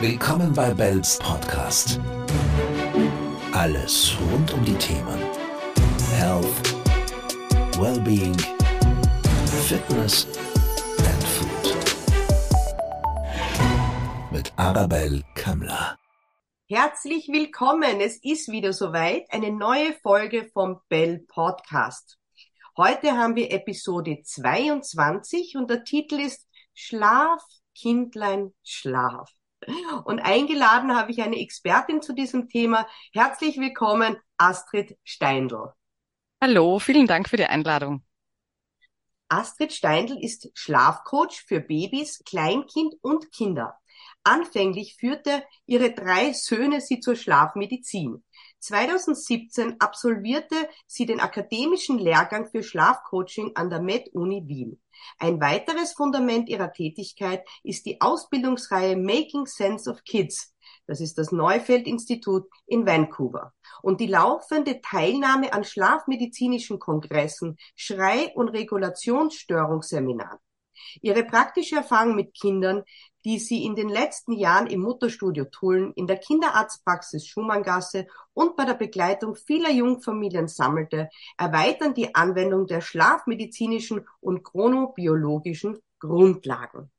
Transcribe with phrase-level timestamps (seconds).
[0.00, 2.00] Willkommen bei Bells Podcast.
[3.52, 5.18] Alles rund um die Themen
[6.16, 6.46] Health,
[7.78, 8.34] Wellbeing,
[9.68, 10.26] Fitness
[10.96, 11.76] and Food.
[14.32, 15.98] Mit Arabelle Kammler.
[16.66, 18.00] Herzlich willkommen.
[18.00, 19.30] Es ist wieder soweit.
[19.30, 22.18] Eine neue Folge vom Bell Podcast.
[22.74, 27.42] Heute haben wir Episode 22 und der Titel ist Schlaf,
[27.74, 29.30] Kindlein, Schlaf.
[30.04, 32.86] Und eingeladen habe ich eine Expertin zu diesem Thema.
[33.12, 35.72] Herzlich willkommen, Astrid Steindl.
[36.40, 38.02] Hallo, vielen Dank für die Einladung.
[39.28, 43.78] Astrid Steindl ist Schlafcoach für Babys, Kleinkind und Kinder.
[44.24, 48.24] Anfänglich führte ihre drei Söhne sie zur Schlafmedizin.
[48.60, 50.56] 2017 absolvierte
[50.86, 54.80] sie den akademischen Lehrgang für Schlafcoaching an der Med-Uni Wien.
[55.18, 60.54] Ein weiteres Fundament ihrer Tätigkeit ist die Ausbildungsreihe Making Sense of Kids.
[60.86, 63.52] Das ist das Neufeld-Institut in Vancouver.
[63.82, 70.38] Und die laufende Teilnahme an schlafmedizinischen Kongressen, Schrei- und Regulationsstörungsseminaren.
[71.02, 72.82] Ihre praktische Erfahrung mit Kindern,
[73.24, 78.64] die sie in den letzten Jahren im Mutterstudio Tulln, in der Kinderarztpraxis Schumanngasse und bei
[78.64, 86.90] der Begleitung vieler Jungfamilien sammelte, erweitern die Anwendung der schlafmedizinischen und chronobiologischen Grundlagen.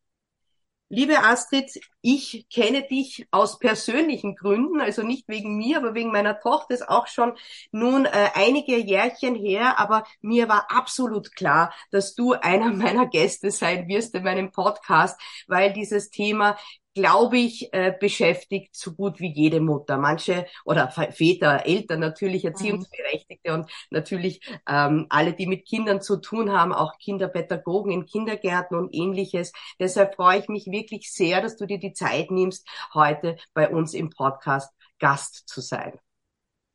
[0.94, 6.38] Liebe Astrid, ich kenne dich aus persönlichen Gründen, also nicht wegen mir, aber wegen meiner
[6.38, 7.32] Tochter ist auch schon
[7.72, 13.52] nun äh, einige Jährchen her, aber mir war absolut klar, dass du einer meiner Gäste
[13.52, 16.58] sein wirst in meinem Podcast, weil dieses Thema
[16.94, 19.98] glaube ich, äh, beschäftigt so gut wie jede Mutter.
[19.98, 23.60] Manche oder Väter, Eltern natürlich, Erziehungsberechtigte mhm.
[23.60, 28.94] und natürlich ähm, alle, die mit Kindern zu tun haben, auch Kinderpädagogen in Kindergärten und
[28.94, 29.54] ähnliches.
[29.80, 33.94] Deshalb freue ich mich wirklich sehr, dass du dir die Zeit nimmst, heute bei uns
[33.94, 35.98] im Podcast Gast zu sein.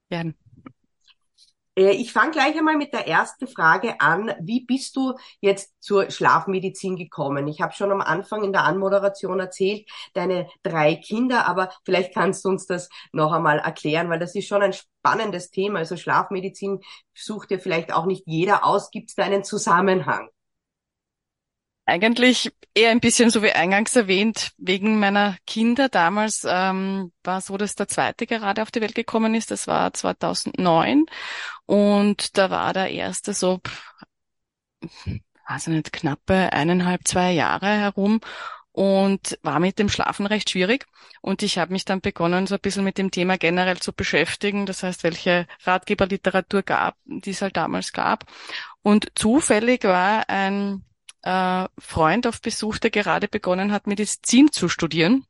[0.08, 0.34] Gern.
[1.76, 4.34] Äh, ich fange gleich einmal mit der ersten Frage an.
[4.40, 7.46] Wie bist du jetzt zur Schlafmedizin gekommen?
[7.48, 12.44] Ich habe schon am Anfang in der Anmoderation erzählt, deine drei Kinder, aber vielleicht kannst
[12.44, 15.80] du uns das noch einmal erklären, weil das ist schon ein spannendes Thema.
[15.80, 16.80] Also Schlafmedizin
[17.14, 18.90] sucht dir vielleicht auch nicht jeder aus.
[18.90, 20.28] Gibt es da einen Zusammenhang?
[21.88, 25.88] Eigentlich eher ein bisschen so wie eingangs erwähnt, wegen meiner Kinder.
[25.88, 29.52] Damals ähm, war so, dass der zweite gerade auf die Welt gekommen ist.
[29.52, 31.06] Das war 2009.
[31.66, 33.60] Und da war der erste so,
[35.04, 38.20] ich nicht, knappe eineinhalb, zwei Jahre herum
[38.72, 40.86] und war mit dem Schlafen recht schwierig.
[41.22, 44.66] Und ich habe mich dann begonnen, so ein bisschen mit dem Thema generell zu beschäftigen.
[44.66, 48.26] Das heißt, welche Ratgeberliteratur gab, die es halt damals gab.
[48.82, 50.84] Und zufällig war ein
[51.22, 55.24] äh, Freund auf Besuch, der gerade begonnen hat, Medizin zu studieren.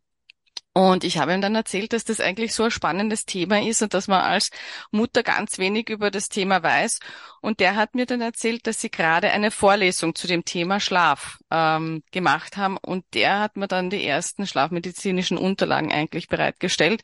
[0.77, 3.95] Und ich habe ihm dann erzählt, dass das eigentlich so ein spannendes Thema ist und
[3.95, 4.51] dass man als
[4.91, 7.01] Mutter ganz wenig über das Thema weiß.
[7.41, 11.39] Und der hat mir dann erzählt, dass sie gerade eine Vorlesung zu dem Thema Schlaf
[11.51, 12.77] ähm, gemacht haben.
[12.79, 17.03] Und der hat mir dann die ersten schlafmedizinischen Unterlagen eigentlich bereitgestellt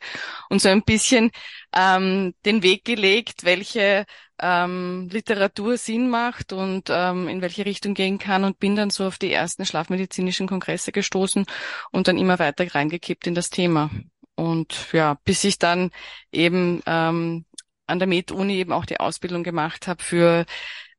[0.49, 1.31] und so ein bisschen
[1.75, 4.05] ähm, den Weg gelegt, welche
[4.39, 9.05] ähm, Literatur Sinn macht und ähm, in welche Richtung gehen kann und bin dann so
[9.05, 11.45] auf die ersten schlafmedizinischen Kongresse gestoßen
[11.91, 13.89] und dann immer weiter reingekippt in das Thema.
[14.35, 15.91] Und ja, bis ich dann
[16.31, 17.45] eben ähm,
[17.85, 20.45] an der Med-Uni eben auch die Ausbildung gemacht habe für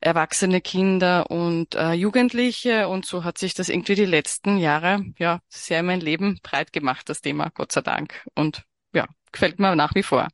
[0.05, 5.41] erwachsene Kinder und äh, Jugendliche und so hat sich das irgendwie die letzten Jahre ja
[5.49, 8.27] sehr in mein Leben breit gemacht, das Thema, Gott sei Dank.
[8.35, 10.29] Und ja, gefällt mir nach wie vor.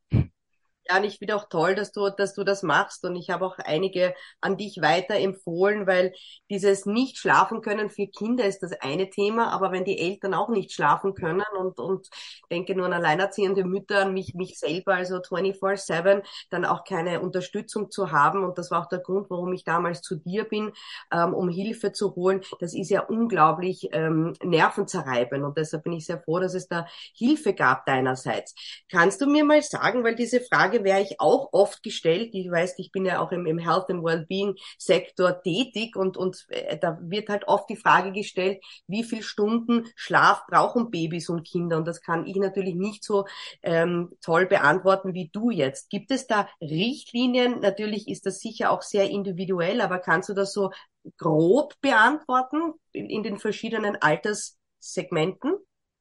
[0.91, 3.05] Ja, ich finde auch toll, dass du, dass du das machst.
[3.05, 6.13] Und ich habe auch einige an dich weiter empfohlen, weil
[6.51, 9.53] dieses nicht schlafen können für Kinder ist das eine Thema.
[9.53, 12.09] Aber wenn die Eltern auch nicht schlafen können und, und
[12.51, 17.91] denke nur an alleinerziehende Mütter, an mich, mich selber, also 24-7, dann auch keine Unterstützung
[17.93, 18.43] zu haben.
[18.43, 20.73] Und das war auch der Grund, warum ich damals zu dir bin,
[21.13, 22.41] ähm, um Hilfe zu holen.
[22.59, 25.45] Das ist ja unglaublich ähm, nervenzerreibend.
[25.45, 26.87] Und deshalb bin ich sehr froh, dass es da
[27.17, 28.55] Hilfe gab deinerseits.
[28.91, 32.31] Kannst du mir mal sagen, weil diese Frage Frage wäre ich auch oft gestellt.
[32.33, 36.47] Ich weiß, ich bin ja auch im, im Health and Wellbeing Sektor tätig und, und
[36.49, 41.47] äh, da wird halt oft die Frage gestellt, wie viel Stunden Schlaf brauchen Babys und
[41.47, 41.77] Kinder?
[41.77, 43.27] Und das kann ich natürlich nicht so
[43.63, 45.91] ähm, toll beantworten wie du jetzt.
[45.91, 47.61] Gibt es da Richtlinien?
[47.61, 50.71] Natürlich ist das sicher auch sehr individuell, aber kannst du das so
[51.17, 55.55] grob beantworten in, in den verschiedenen Alterssegmenten?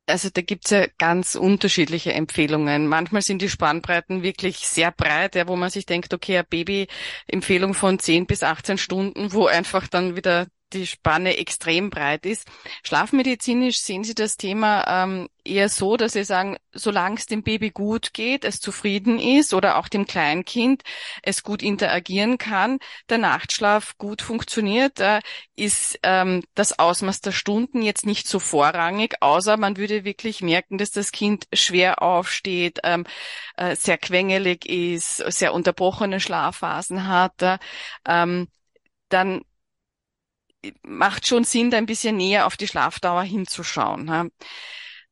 [0.09, 2.87] Also da gibt's ja ganz unterschiedliche Empfehlungen.
[2.87, 7.73] Manchmal sind die Spannbreiten wirklich sehr breit, ja, wo man sich denkt, okay, eine Baby-Empfehlung
[7.73, 12.47] von 10 bis 18 Stunden, wo einfach dann wieder die Spanne extrem breit ist.
[12.83, 17.71] Schlafmedizinisch sehen Sie das Thema ähm, eher so, dass Sie sagen, solange es dem Baby
[17.71, 20.83] gut geht, es zufrieden ist oder auch dem Kleinkind
[21.23, 22.79] es gut interagieren kann,
[23.09, 25.21] der Nachtschlaf gut funktioniert, äh,
[25.55, 30.77] ist ähm, das Ausmaß der Stunden jetzt nicht so vorrangig, außer man würde wirklich merken,
[30.77, 33.05] dass das Kind schwer aufsteht, ähm,
[33.57, 37.41] äh, sehr quengelig ist, sehr unterbrochene Schlafphasen hat.
[37.41, 37.57] Äh,
[38.07, 38.47] ähm,
[39.09, 39.41] dann
[40.83, 44.31] macht schon Sinn, da ein bisschen näher auf die Schlafdauer hinzuschauen.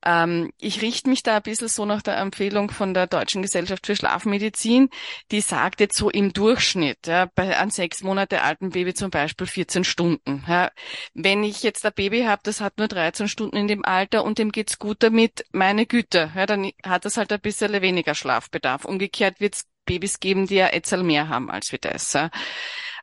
[0.06, 3.86] Ähm, ich richte mich da ein bisschen so nach der Empfehlung von der Deutschen Gesellschaft
[3.86, 4.90] für Schlafmedizin.
[5.32, 9.48] Die sagt jetzt so im Durchschnitt, ja, bei einem sechs Monate alten Baby zum Beispiel
[9.48, 10.46] 14 Stunden.
[10.48, 10.72] Ja.
[11.14, 14.38] Wenn ich jetzt ein Baby habe, das hat nur 13 Stunden in dem Alter und
[14.38, 18.86] dem geht's gut damit, meine Güte, ja, dann hat das halt ein bisschen weniger Schlafbedarf.
[18.86, 22.14] Umgekehrt wird's Babys geben, die ja etwas mehr haben als wir das.
[22.14, 22.30] Ja.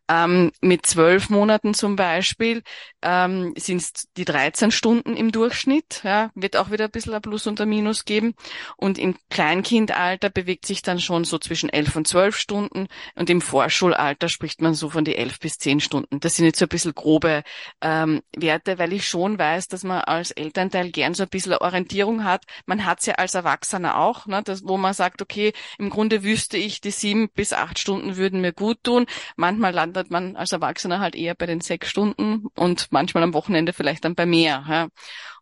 [0.08, 2.62] Ähm, mit zwölf Monaten zum Beispiel
[3.00, 6.02] ähm, sind es die 13 Stunden im Durchschnitt.
[6.04, 8.34] Ja, wird auch wieder ein bisschen ein Plus und ein Minus geben.
[8.76, 12.86] Und im Kleinkindalter bewegt sich dann schon so zwischen elf und zwölf Stunden.
[13.14, 16.20] Und im Vorschulalter spricht man so von die elf bis zehn Stunden.
[16.20, 17.42] Das sind jetzt so ein bisschen grobe
[17.80, 22.24] ähm, Werte, weil ich schon weiß, dass man als Elternteil gern so ein bisschen Orientierung
[22.24, 22.44] hat.
[22.66, 26.22] Man hat es ja als Erwachsener auch, ne, das, wo man sagt, okay, im Grunde
[26.22, 29.06] wüsste ich, die sieben bis acht Stunden würden mir gut tun.
[29.36, 33.72] Manchmal landet man als Erwachsener halt eher bei den sechs Stunden und manchmal am Wochenende
[33.72, 34.64] vielleicht dann bei mehr.
[34.68, 34.88] Ja.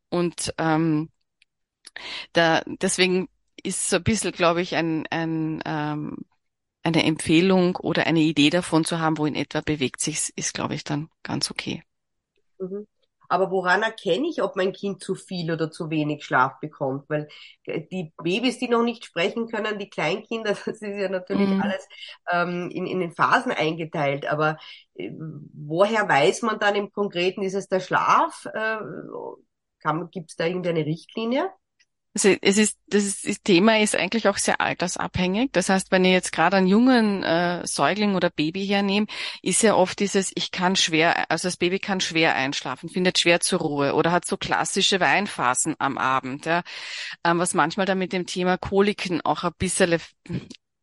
[0.08, 1.10] Und ähm,
[2.32, 3.28] da, deswegen
[3.62, 6.18] ist so ein bisschen, glaube ich, ein, ein, ähm,
[6.82, 10.74] eine Empfehlung oder eine Idee davon zu haben, wo in etwa bewegt sich, ist, glaube
[10.74, 11.82] ich, dann ganz okay.
[12.58, 12.86] Mhm.
[13.32, 17.08] Aber woran erkenne ich, ob mein Kind zu viel oder zu wenig Schlaf bekommt?
[17.08, 17.28] Weil
[17.64, 21.62] äh, die Babys, die noch nicht sprechen können, die Kleinkinder, das ist ja natürlich mhm.
[21.62, 21.88] alles
[22.30, 24.26] ähm, in, in den Phasen eingeteilt.
[24.26, 24.58] Aber
[24.96, 25.10] äh,
[25.54, 28.46] woher weiß man dann im Konkreten, ist es der Schlaf?
[28.52, 28.76] Äh,
[30.10, 31.50] Gibt es da irgendeine Richtlinie?
[32.14, 35.50] Also es ist, das, ist, das Thema ist eigentlich auch sehr altersabhängig.
[35.52, 39.10] Das heißt, wenn ihr jetzt gerade einen jungen äh, Säugling oder Baby hernehmt,
[39.40, 43.40] ist ja oft dieses, ich kann schwer, also das Baby kann schwer einschlafen, findet schwer
[43.40, 46.62] zur Ruhe oder hat so klassische Weinphasen am Abend, ja,
[47.24, 49.98] ähm, was manchmal dann mit dem Thema Koliken auch ein bisschen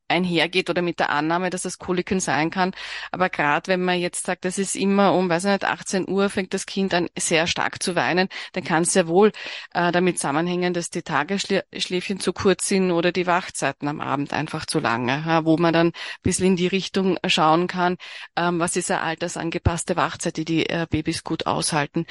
[0.10, 2.72] einhergeht oder mit der Annahme, dass es Koliken sein kann.
[3.12, 6.30] Aber gerade wenn man jetzt sagt, das ist immer um, weiß ich nicht, 18 Uhr
[6.30, 9.32] fängt das Kind an sehr stark zu weinen, dann kann es sehr wohl
[9.74, 14.66] äh, damit zusammenhängen, dass die Tagesschläfchen zu kurz sind oder die Wachzeiten am Abend einfach
[14.66, 17.98] zu lange, ja, wo man dann ein bisschen in die Richtung schauen kann,
[18.36, 22.06] ähm, was ist eine altersangepasste Wachzeit, die die äh, Babys gut aushalten.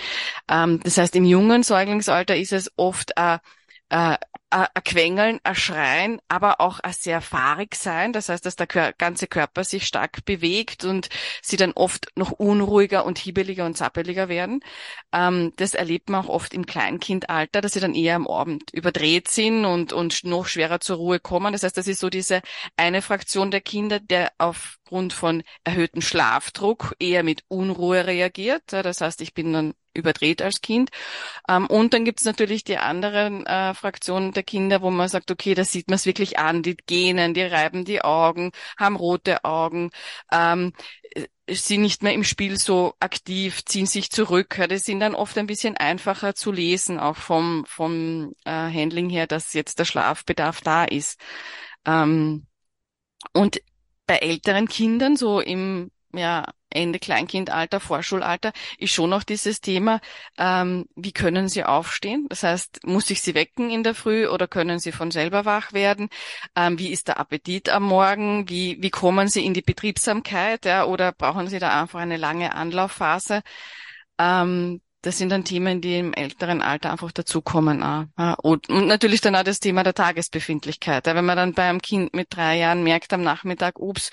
[0.49, 3.39] Ähm, das heißt, im jungen Säuglingsalter ist es oft äh,
[3.91, 4.17] äh,
[4.51, 8.13] ein Quengeln, ein Schreien, aber auch ein sehr fahrig sein.
[8.13, 11.09] Das heißt, dass der ganze Körper sich stark bewegt und
[11.43, 14.61] sie dann oft noch unruhiger und hibbeliger und zappeliger werden.
[15.13, 19.29] Ähm, das erlebt man auch oft im Kleinkindalter, dass sie dann eher am Abend überdreht
[19.29, 21.53] sind und, und noch schwerer zur Ruhe kommen.
[21.53, 22.41] Das heißt, das ist so diese
[22.77, 28.63] eine Fraktion der Kinder, der aufgrund von erhöhtem Schlafdruck eher mit Unruhe reagiert.
[28.69, 30.91] Das heißt, ich bin dann überdreht als Kind.
[31.49, 35.31] Ähm, und dann gibt es natürlich die anderen äh, Fraktionen der Kinder, wo man sagt,
[35.31, 39.45] okay, da sieht man es wirklich an, die gähnen, die reiben die Augen, haben rote
[39.45, 39.91] Augen,
[40.33, 40.73] ähm,
[41.15, 44.61] äh, sind nicht mehr im Spiel so aktiv, ziehen sich zurück.
[44.71, 49.27] Die sind dann oft ein bisschen einfacher zu lesen, auch vom, vom äh, Handling her,
[49.27, 51.19] dass jetzt der Schlafbedarf da ist.
[51.87, 52.47] Ähm,
[53.33, 53.61] und
[54.07, 60.01] bei älteren Kindern, so im ja, Ende Kleinkindalter, Vorschulalter, ist schon noch dieses Thema,
[60.39, 62.27] ähm, wie können sie aufstehen?
[62.29, 65.73] Das heißt, muss ich sie wecken in der Früh oder können sie von selber wach
[65.73, 66.09] werden?
[66.57, 68.49] Ähm, wie ist der Appetit am Morgen?
[68.49, 70.65] Wie, wie kommen sie in die Betriebsamkeit?
[70.65, 73.43] Ja, oder brauchen sie da einfach eine lange Anlaufphase?
[74.19, 77.83] Ähm, das sind dann Themen, die im älteren Alter einfach dazukommen.
[78.43, 81.07] Und, natürlich dann auch das Thema der Tagesbefindlichkeit.
[81.07, 84.11] Wenn man dann bei einem Kind mit drei Jahren merkt am Nachmittag, ups,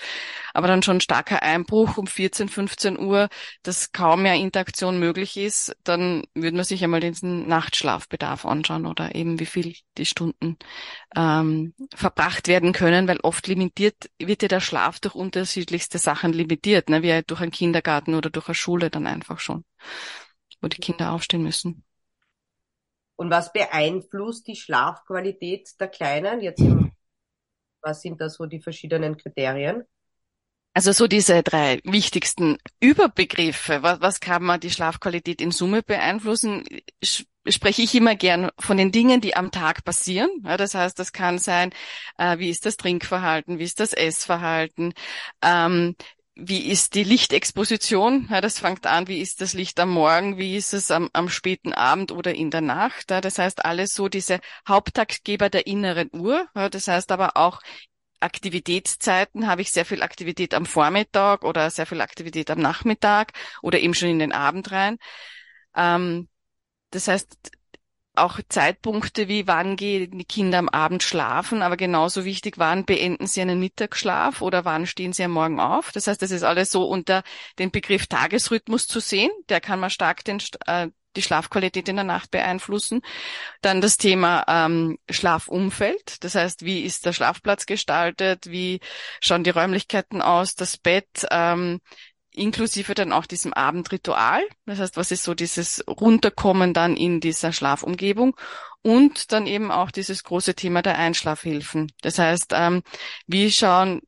[0.54, 3.28] aber dann schon starker Einbruch um 14, 15 Uhr,
[3.64, 9.14] dass kaum mehr Interaktion möglich ist, dann würde man sich einmal diesen Nachtschlafbedarf anschauen oder
[9.16, 10.56] eben wie viel die Stunden
[11.16, 16.88] ähm, verbracht werden können, weil oft limitiert wird ja der Schlaf durch unterschiedlichste Sachen limitiert,
[16.90, 19.64] ne, wie durch einen Kindergarten oder durch eine Schule dann einfach schon
[20.66, 21.84] wo die Kinder aufstehen müssen.
[23.14, 26.40] Und was beeinflusst die Schlafqualität der Kleinen?
[26.40, 26.62] Jetzt,
[27.80, 29.84] was sind da so die verschiedenen Kriterien?
[30.74, 33.82] Also so diese drei wichtigsten Überbegriffe.
[33.82, 36.64] Was, was kann man die Schlafqualität in Summe beeinflussen?
[37.48, 40.28] Spreche ich immer gern von den Dingen, die am Tag passieren.
[40.44, 41.70] Ja, das heißt, das kann sein,
[42.18, 44.92] äh, wie ist das Trinkverhalten, wie ist das Essverhalten,
[45.42, 45.94] ähm,
[46.36, 48.28] wie ist die Lichtexposition?
[48.30, 51.30] Ja, das fängt an, wie ist das Licht am Morgen, wie ist es am, am
[51.30, 53.10] späten Abend oder in der Nacht?
[53.10, 56.46] Ja, das heißt, alles so diese Haupttaktgeber der inneren Uhr.
[56.54, 57.60] Ja, das heißt aber auch
[58.20, 63.78] Aktivitätszeiten habe ich sehr viel Aktivität am Vormittag oder sehr viel Aktivität am Nachmittag oder
[63.80, 64.98] eben schon in den Abend rein.
[65.74, 66.28] Ähm,
[66.90, 67.36] das heißt,
[68.16, 73.26] auch Zeitpunkte wie wann gehen die Kinder am Abend schlafen, aber genauso wichtig, wann beenden
[73.26, 75.92] sie einen Mittagsschlaf oder wann stehen sie am Morgen auf.
[75.92, 77.22] Das heißt, das ist alles so unter
[77.58, 79.30] den Begriff Tagesrhythmus zu sehen.
[79.48, 83.00] Der kann man stark den, äh, die Schlafqualität in der Nacht beeinflussen.
[83.62, 86.22] Dann das Thema ähm, Schlafumfeld.
[86.24, 88.50] Das heißt, wie ist der Schlafplatz gestaltet?
[88.50, 88.80] Wie
[89.20, 90.54] schauen die Räumlichkeiten aus?
[90.54, 91.26] Das Bett?
[91.30, 91.80] Ähm,
[92.36, 94.42] inklusive dann auch diesem Abendritual.
[94.66, 98.36] Das heißt, was ist so dieses Runterkommen dann in dieser Schlafumgebung
[98.82, 101.90] und dann eben auch dieses große Thema der Einschlafhilfen.
[102.02, 102.82] Das heißt, ähm,
[103.26, 104.02] wie schauen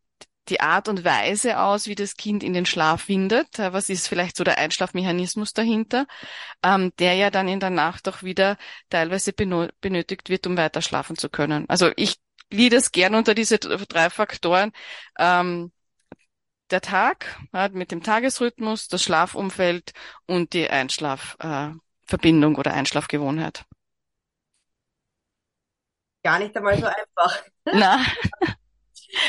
[0.49, 3.59] die Art und Weise aus, wie das Kind in den Schlaf findet.
[3.59, 6.07] Was ist vielleicht so der Einschlafmechanismus dahinter,
[6.63, 8.57] ähm, der ja dann in der Nacht auch wieder
[8.89, 11.69] teilweise benötigt wird, um weiter schlafen zu können.
[11.69, 12.17] Also ich
[12.51, 14.73] gliede es gern unter diese drei Faktoren.
[15.19, 15.73] Ähm,
[16.71, 17.39] der Tag
[17.73, 19.93] mit dem Tagesrhythmus, das Schlafumfeld
[20.27, 23.65] und die Einschlafverbindung äh, oder Einschlafgewohnheit.
[26.23, 27.43] Gar nicht einmal so einfach.
[27.65, 28.01] Na.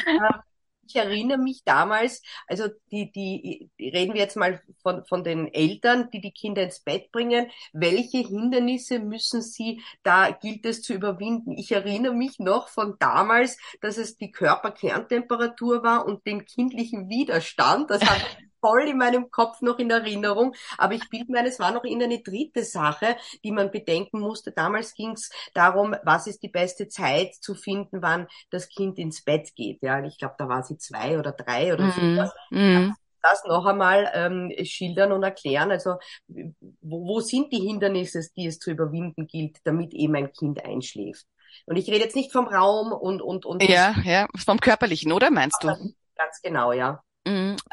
[0.89, 6.09] Ich erinnere mich damals, also die, die reden wir jetzt mal von, von den Eltern,
[6.11, 7.51] die die Kinder ins Bett bringen.
[7.73, 11.51] Welche Hindernisse müssen sie, da gilt es zu überwinden?
[11.57, 17.91] Ich erinnere mich noch von damals, dass es die Körperkerntemperatur war und den kindlichen Widerstand.
[17.91, 18.25] Das hat
[18.61, 21.83] voll in meinem Kopf noch in Erinnerung, aber ich bilde mir ein, es war noch
[21.83, 24.51] in eine dritte Sache, die man bedenken musste.
[24.51, 29.23] Damals ging es darum, was ist die beste Zeit zu finden, wann das Kind ins
[29.23, 29.81] Bett geht.
[29.81, 32.01] Ja, ich glaube, da war sie zwei oder drei oder so.
[32.01, 32.29] Mhm.
[32.51, 32.95] Mhm.
[33.21, 35.71] Das noch einmal ähm, schildern und erklären.
[35.71, 35.95] Also
[36.27, 41.25] wo, wo sind die Hindernisse, die es zu überwinden gilt, damit eben ein Kind einschläft?
[41.65, 43.61] Und ich rede jetzt nicht vom Raum und und und.
[43.63, 45.67] Ja, ja, vom körperlichen, oder meinst du?
[45.67, 47.03] Ganz genau, ja.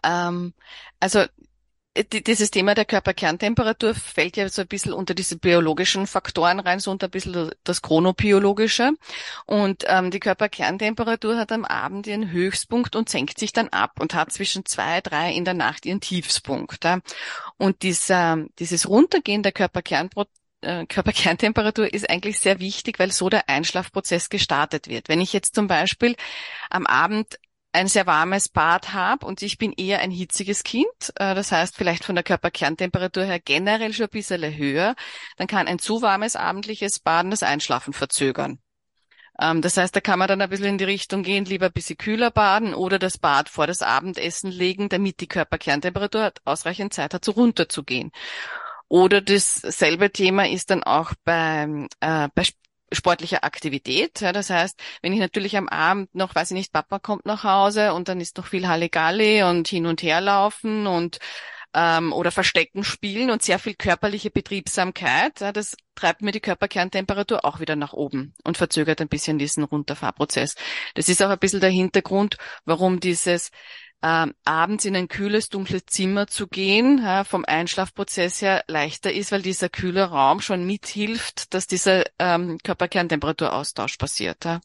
[0.03, 0.55] Ähm,
[1.01, 1.25] also
[2.05, 6.91] dieses Thema der Körperkerntemperatur fällt ja so ein bisschen unter diese biologischen Faktoren rein, so
[6.91, 8.93] unter ein bisschen das Chronobiologische.
[9.47, 14.15] Und ähm, die Körperkerntemperatur hat am Abend ihren Höchstpunkt und senkt sich dann ab und
[14.15, 16.85] hat zwischen zwei, drei in der Nacht ihren Tiefspunkt.
[16.85, 17.01] Ja.
[17.57, 20.27] Und dieser, dieses Runtergehen der Körperkernpro
[20.63, 25.09] äh, Körperkerntemperatur ist eigentlich sehr wichtig, weil so der Einschlafprozess gestartet wird.
[25.09, 26.17] Wenn ich jetzt zum Beispiel
[26.71, 27.39] am Abend
[27.73, 31.77] ein sehr warmes Bad habe und ich bin eher ein hitziges Kind, äh, das heißt
[31.77, 34.95] vielleicht von der Körperkerntemperatur her generell schon ein bisschen höher,
[35.37, 38.59] dann kann ein zu warmes abendliches Baden das Einschlafen verzögern.
[39.39, 41.73] Ähm, das heißt, da kann man dann ein bisschen in die Richtung gehen, lieber ein
[41.73, 47.15] bisschen kühler baden oder das Bad vor das Abendessen legen, damit die Körperkerntemperatur ausreichend Zeit
[47.15, 48.13] hat, so runterzugehen.
[48.89, 52.45] Oder dasselbe Thema ist dann auch bei, äh, bei
[52.93, 54.21] sportlicher Aktivität.
[54.21, 57.45] Ja, das heißt, wenn ich natürlich am Abend noch, weiß ich nicht, Papa kommt nach
[57.45, 61.19] Hause und dann ist noch viel Halligalli und hin und her laufen und
[61.77, 67.45] ähm, oder Verstecken spielen und sehr viel körperliche Betriebsamkeit, ja, das treibt mir die Körperkerntemperatur
[67.45, 70.55] auch wieder nach oben und verzögert ein bisschen diesen Runterfahrprozess.
[70.95, 73.51] Das ist auch ein bisschen der Hintergrund, warum dieses
[74.07, 79.33] äh, abends in ein kühles, dunkles Zimmer zu gehen, ja, vom Einschlafprozess her leichter ist,
[79.33, 84.45] weil dieser kühle Raum schon mithilft, dass dieser ähm, Körperkerntemperaturaaustausch passiert.
[84.45, 84.61] Ja.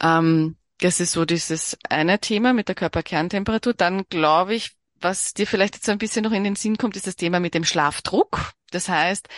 [0.00, 3.74] Ähm, das ist so dieses eine Thema mit der Körperkerntemperatur.
[3.74, 7.08] Dann glaube ich, was dir vielleicht jetzt ein bisschen noch in den Sinn kommt, ist
[7.08, 8.52] das Thema mit dem Schlafdruck.
[8.70, 9.28] Das heißt,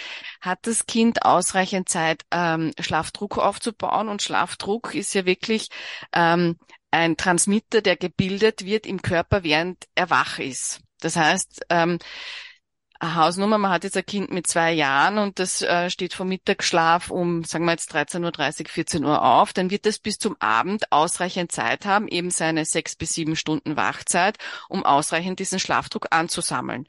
[0.43, 4.09] hat das Kind ausreichend Zeit, ähm, Schlafdruck aufzubauen?
[4.09, 5.69] Und Schlafdruck ist ja wirklich
[6.13, 6.57] ähm,
[6.95, 10.81] ein Transmitter, der gebildet wird im Körper, während er wach ist.
[11.01, 11.99] Das heißt, ähm,
[13.03, 17.11] Hausnummer, man hat jetzt ein Kind mit zwei Jahren und das äh, steht vom Mittagsschlaf
[17.11, 20.91] um, sagen wir jetzt 13.30 Uhr, 14 Uhr auf, dann wird es bis zum Abend
[20.93, 26.87] ausreichend Zeit haben, eben seine sechs bis sieben Stunden Wachzeit, um ausreichend diesen Schlafdruck anzusammeln.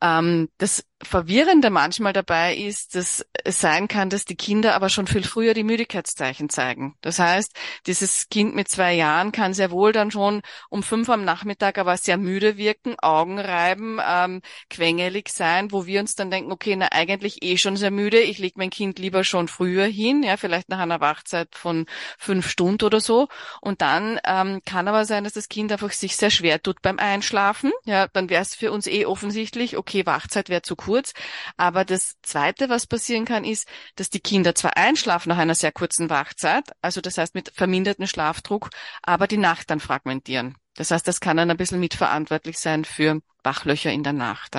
[0.00, 5.06] Ähm, das Verwirrende manchmal dabei ist, dass es sein kann, dass die Kinder aber schon
[5.06, 6.94] viel früher die Müdigkeitszeichen zeigen.
[7.00, 11.24] Das heißt, dieses Kind mit zwei Jahren kann sehr wohl dann schon um fünf am
[11.24, 16.52] Nachmittag aber sehr müde wirken, Augen reiben, ähm, quengelig sein, wo wir uns dann denken,
[16.52, 20.22] okay, na eigentlich eh schon sehr müde, ich lege mein Kind lieber schon früher hin,
[20.22, 21.86] ja, vielleicht nach einer Wachzeit von
[22.18, 23.28] fünf Stunden oder so.
[23.62, 26.98] Und dann ähm, kann aber sein, dass das Kind einfach sich sehr schwer tut beim
[26.98, 27.72] Einschlafen.
[27.84, 31.12] Ja, dann wäre es für uns eh offensichtlich, okay, Wachzeit wäre zu kurz kurz.
[31.56, 35.70] Aber das Zweite, was passieren kann, ist, dass die Kinder zwar einschlafen nach einer sehr
[35.70, 38.70] kurzen Wachzeit, also das heißt mit vermindertem Schlafdruck,
[39.02, 40.56] aber die Nacht dann fragmentieren.
[40.74, 44.56] Das heißt, das kann dann ein bisschen mitverantwortlich sein für Wachlöcher in der Nacht.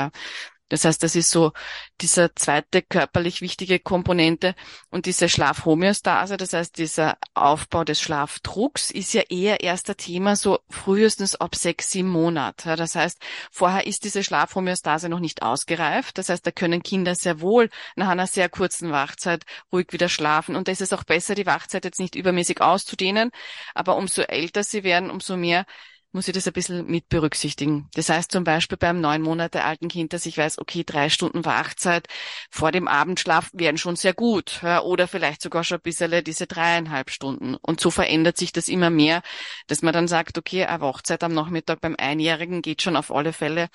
[0.72, 1.52] Das heißt, das ist so
[2.00, 4.56] dieser zweite körperlich wichtige Komponente
[4.90, 10.60] und diese Schlafhomöostase, das heißt, dieser Aufbau des Schlafdrucks ist ja eher erster Thema so
[10.70, 12.78] frühestens ab sechs, sieben Monate.
[12.78, 16.18] Das heißt, vorher ist diese Schlafhomöostase noch nicht ausgereift.
[16.18, 20.56] Das heißt, da können Kinder sehr wohl nach einer sehr kurzen Wachzeit ruhig wieder schlafen.
[20.56, 23.32] Und da ist es auch besser, die Wachzeit jetzt nicht übermäßig auszudehnen.
[23.76, 25.66] Aber umso älter sie werden, umso mehr
[26.14, 27.90] muss ich das ein bisschen mit berücksichtigen.
[27.94, 31.46] Das heißt zum Beispiel beim neun Monate alten Kind, dass ich weiß, okay, drei Stunden
[31.46, 32.08] Wachzeit
[32.50, 34.62] vor dem Abendschlaf wären schon sehr gut.
[34.64, 37.56] Oder vielleicht sogar schon ein bisschen diese dreieinhalb Stunden.
[37.56, 39.22] Und so verändert sich das immer mehr,
[39.68, 43.32] dass man dann sagt, okay, eine Wachzeit am Nachmittag beim Einjährigen geht schon auf alle
[43.34, 43.70] Fälle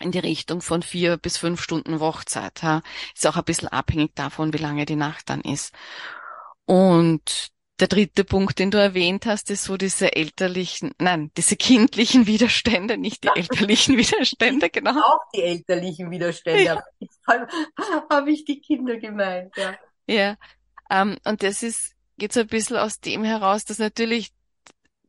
[0.00, 2.62] in die Richtung von vier bis fünf Stunden Wachzeit.
[3.14, 5.74] Ist auch ein bisschen abhängig davon, wie lange die Nacht dann ist.
[6.64, 7.50] Und
[7.80, 12.98] der dritte Punkt, den du erwähnt hast, ist so diese elterlichen, nein, diese kindlichen Widerstände,
[12.98, 15.00] nicht die elterlichen Widerstände, genau.
[15.00, 16.84] Auch die elterlichen Widerstände, ja.
[18.10, 19.74] habe ich die Kinder gemeint, ja.
[20.06, 20.36] Ja,
[20.90, 24.32] ähm, und das ist, geht so ein bisschen aus dem heraus, dass natürlich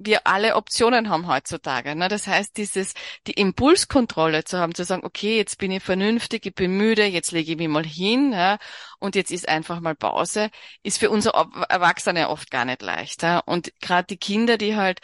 [0.05, 1.95] wir alle Optionen haben heutzutage.
[1.95, 2.07] Ne?
[2.07, 2.93] Das heißt, dieses,
[3.27, 7.31] die Impulskontrolle zu haben, zu sagen, okay, jetzt bin ich vernünftig, ich bin müde, jetzt
[7.31, 8.57] lege ich mich mal hin ja,
[8.99, 10.49] und jetzt ist einfach mal Pause,
[10.83, 13.23] ist für unsere Erwachsene oft gar nicht leicht.
[13.23, 13.39] Ja?
[13.39, 14.99] Und gerade die Kinder, die halt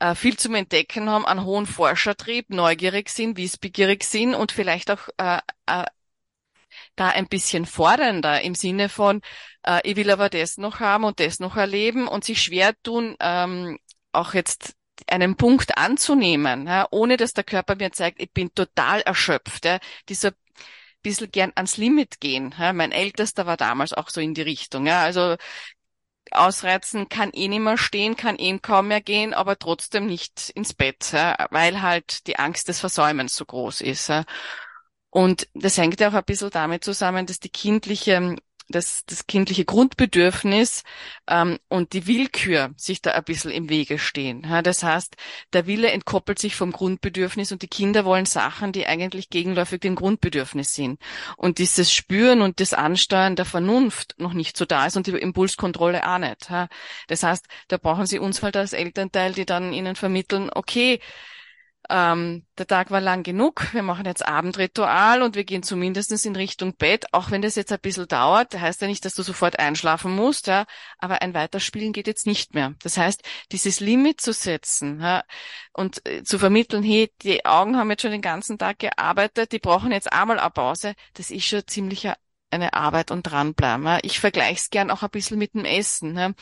[0.00, 5.08] äh, viel zum Entdecken haben, einen hohen Forschertrieb, neugierig sind, wissbegierig sind und vielleicht auch
[5.18, 5.84] äh, äh,
[6.96, 9.22] da ein bisschen fordernder im Sinne von,
[9.64, 13.16] äh, ich will aber das noch haben und das noch erleben und sich schwer tun,
[13.20, 13.78] ähm,
[14.12, 14.74] auch jetzt
[15.06, 19.64] einen Punkt anzunehmen, ja, ohne dass der Körper mir zeigt, ich bin total erschöpft.
[19.64, 20.32] Ja, dieser
[21.02, 22.54] bisschen gern ans Limit gehen.
[22.58, 24.86] Ja, mein Ältester war damals auch so in die Richtung.
[24.86, 25.36] Ja, also
[26.30, 30.74] ausreizen kann eh nicht mehr stehen, kann eh kaum mehr gehen, aber trotzdem nicht ins
[30.74, 34.08] Bett, ja, weil halt die Angst des Versäumens so groß ist.
[34.08, 34.24] Ja.
[35.10, 38.36] Und das hängt ja auch ein bisschen damit zusammen, dass die kindliche
[38.70, 40.84] das, das kindliche Grundbedürfnis
[41.28, 44.46] ähm, und die Willkür sich da ein bisschen im Wege stehen.
[44.48, 45.16] Ja, das heißt,
[45.52, 49.94] der Wille entkoppelt sich vom Grundbedürfnis und die Kinder wollen Sachen, die eigentlich gegenläufig dem
[49.94, 51.00] Grundbedürfnis sind.
[51.36, 55.12] Und dieses Spüren und das Ansteuern der Vernunft noch nicht so da ist und die
[55.12, 56.50] Impulskontrolle auch nicht.
[56.50, 56.68] Ja.
[57.08, 61.00] Das heißt, da brauchen sie uns halt als Elternteil, die dann ihnen vermitteln, okay,
[61.90, 66.36] ähm, der Tag war lang genug, wir machen jetzt Abendritual und wir gehen zumindest in
[66.36, 69.58] Richtung Bett, auch wenn das jetzt ein bisschen dauert, heißt ja nicht, dass du sofort
[69.58, 70.66] einschlafen musst, ja,
[70.98, 72.74] aber ein Weiterspielen geht jetzt nicht mehr.
[72.82, 73.22] Das heißt,
[73.52, 75.24] dieses Limit zu setzen ja,
[75.72, 79.58] und äh, zu vermitteln, hey, die Augen haben jetzt schon den ganzen Tag gearbeitet, die
[79.58, 82.08] brauchen jetzt einmal eine Pause, das ist schon ziemlich
[82.50, 83.84] eine Arbeit und dranbleiben.
[83.86, 83.98] Ja.
[84.02, 86.16] Ich vergleiche es gern auch ein bisschen mit dem Essen.
[86.16, 86.32] Ja.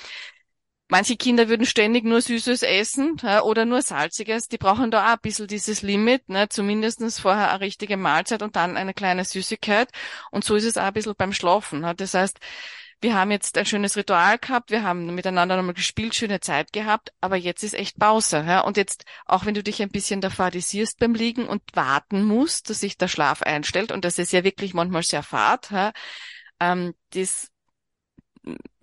[0.90, 4.48] Manche Kinder würden ständig nur Süßes essen ja, oder nur Salziges.
[4.48, 6.48] Die brauchen da auch ein bisschen dieses Limit, ne?
[6.48, 9.90] zumindestens vorher eine richtige Mahlzeit und dann eine kleine Süßigkeit.
[10.30, 11.80] Und so ist es auch ein bisschen beim Schlafen.
[11.80, 11.94] Ne?
[11.94, 12.38] Das heißt,
[13.02, 17.12] wir haben jetzt ein schönes Ritual gehabt, wir haben miteinander nochmal gespielt, schöne Zeit gehabt,
[17.20, 18.38] aber jetzt ist echt Pause.
[18.46, 18.60] Ja?
[18.60, 22.70] Und jetzt, auch wenn du dich ein bisschen da fadisierst beim Liegen und warten musst,
[22.70, 25.92] dass sich der Schlaf einstellt, und das ist ja wirklich manchmal sehr fad, ja?
[26.60, 27.50] ähm, das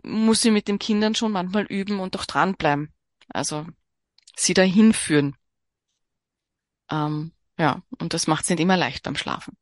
[0.05, 2.93] muss sie mit den Kindern schon manchmal üben und auch dranbleiben.
[3.29, 3.65] Also
[4.35, 5.35] sie dahin führen.
[6.91, 9.57] Ähm, ja, und das macht es nicht immer leicht beim Schlafen.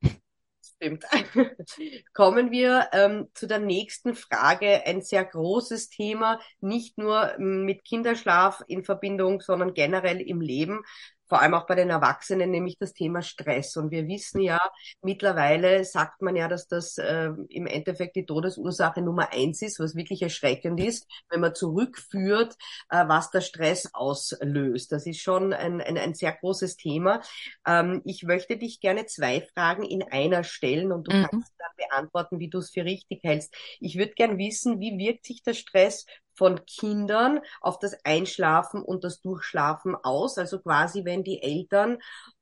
[0.62, 1.06] Stimmt.
[2.14, 4.86] Kommen wir ähm, zu der nächsten Frage.
[4.86, 10.84] Ein sehr großes Thema, nicht nur mit Kinderschlaf in Verbindung, sondern generell im Leben
[11.34, 13.76] vor allem auch bei den Erwachsenen, nämlich das Thema Stress.
[13.76, 14.60] Und wir wissen ja,
[15.02, 19.96] mittlerweile sagt man ja, dass das äh, im Endeffekt die Todesursache Nummer eins ist, was
[19.96, 22.56] wirklich erschreckend ist, wenn man zurückführt,
[22.92, 24.92] äh, was der Stress auslöst.
[24.92, 27.20] Das ist schon ein, ein, ein sehr großes Thema.
[27.66, 31.28] Ähm, ich möchte dich gerne zwei Fragen in einer stellen und du mhm.
[31.32, 33.56] kannst dann beantworten, wie du es für richtig hältst.
[33.80, 39.04] Ich würde gern wissen, wie wirkt sich der Stress von Kindern auf das Einschlafen und
[39.04, 40.38] das Durchschlafen aus.
[40.38, 41.98] Also quasi, wenn die Eltern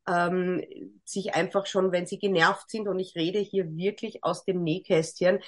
[0.07, 0.63] ähm,
[1.05, 5.39] sich einfach schon, wenn sie genervt sind, und ich rede hier wirklich aus dem Nähkästchen,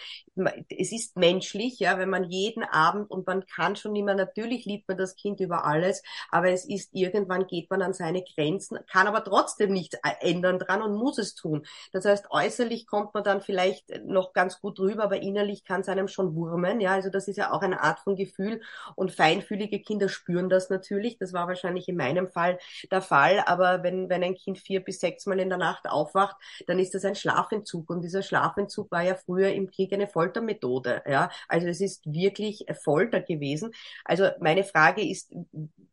[0.69, 4.87] es ist menschlich, ja, wenn man jeden Abend und man kann schon immer, natürlich liebt
[4.87, 9.07] man das Kind über alles, aber es ist irgendwann geht man an seine Grenzen, kann
[9.07, 11.65] aber trotzdem nichts ändern dran und muss es tun.
[11.91, 15.89] Das heißt, äußerlich kommt man dann vielleicht noch ganz gut rüber, aber innerlich kann es
[15.89, 18.61] einem schon wurmen, ja, also das ist ja auch eine Art von Gefühl
[18.95, 22.59] und feinfühlige Kinder spüren das natürlich, das war wahrscheinlich in meinem Fall
[22.91, 26.35] der Fall, aber wenn, wenn ein Kind vier bis sechs Mal in der Nacht aufwacht,
[26.67, 27.89] dann ist das ein Schlafentzug.
[27.89, 31.03] Und dieser Schlafentzug war ja früher im Krieg eine Foltermethode.
[31.07, 33.71] Ja, also es ist wirklich Folter gewesen.
[34.05, 35.33] Also meine Frage ist,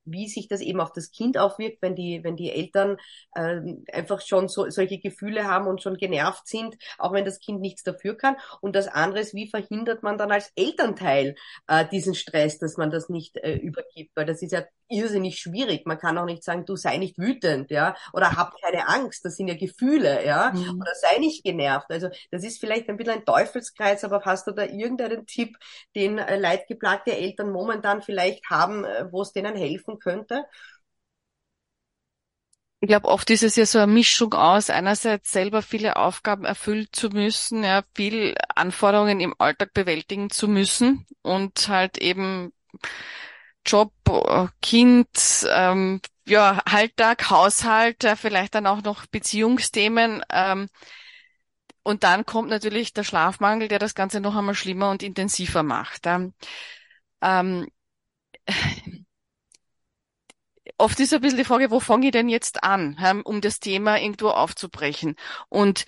[0.05, 2.97] wie sich das eben auf das Kind aufwirkt, wenn die, wenn die Eltern
[3.35, 3.61] äh,
[3.93, 7.83] einfach schon so, solche Gefühle haben und schon genervt sind, auch wenn das Kind nichts
[7.83, 8.37] dafür kann.
[8.61, 11.35] Und das andere ist, wie verhindert man dann als Elternteil
[11.69, 15.87] äh, diesen Stress, dass man das nicht äh, übergibt, weil das ist ja irrsinnig schwierig.
[15.87, 19.37] Man kann auch nicht sagen, du sei nicht wütend, ja, oder hab keine Angst, das
[19.37, 20.81] sind ja Gefühle, ja, mhm.
[20.81, 21.87] oder sei nicht genervt.
[21.91, 25.57] Also das ist vielleicht ein bisschen ein Teufelskreis, aber hast du da irgendeinen Tipp,
[25.95, 30.45] den äh, leidgeplagte Eltern momentan vielleicht haben, äh, wo es denen helfen könnte?
[32.83, 36.89] Ich glaube, oft ist es ja so eine Mischung aus, einerseits selber viele Aufgaben erfüllen
[36.93, 42.55] zu müssen, ja, viel Anforderungen im Alltag bewältigen zu müssen und halt eben
[43.67, 45.09] Job, äh, Kind,
[45.51, 50.23] ähm, ja, Alltag, Haushalt, ja, vielleicht dann auch noch Beziehungsthemen.
[50.31, 50.69] Ähm,
[51.83, 56.07] und dann kommt natürlich der Schlafmangel, der das Ganze noch einmal schlimmer und intensiver macht.
[57.23, 57.67] Ähm,
[60.79, 63.99] oft ist ein bisschen die Frage, wo fange ich denn jetzt an, um das Thema
[63.99, 65.17] irgendwo aufzubrechen?
[65.49, 65.85] Und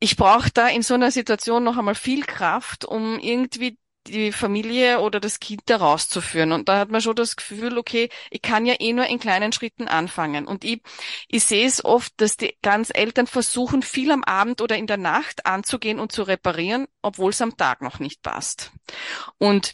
[0.00, 5.00] ich brauche da in so einer Situation noch einmal viel Kraft, um irgendwie die Familie
[5.00, 6.52] oder das Kind da rauszuführen.
[6.52, 9.52] Und da hat man schon das Gefühl, okay, ich kann ja eh nur in kleinen
[9.52, 10.46] Schritten anfangen.
[10.46, 10.82] Und ich,
[11.28, 14.96] ich sehe es oft, dass die ganz Eltern versuchen, viel am Abend oder in der
[14.96, 18.72] Nacht anzugehen und zu reparieren, obwohl es am Tag noch nicht passt.
[19.38, 19.72] Und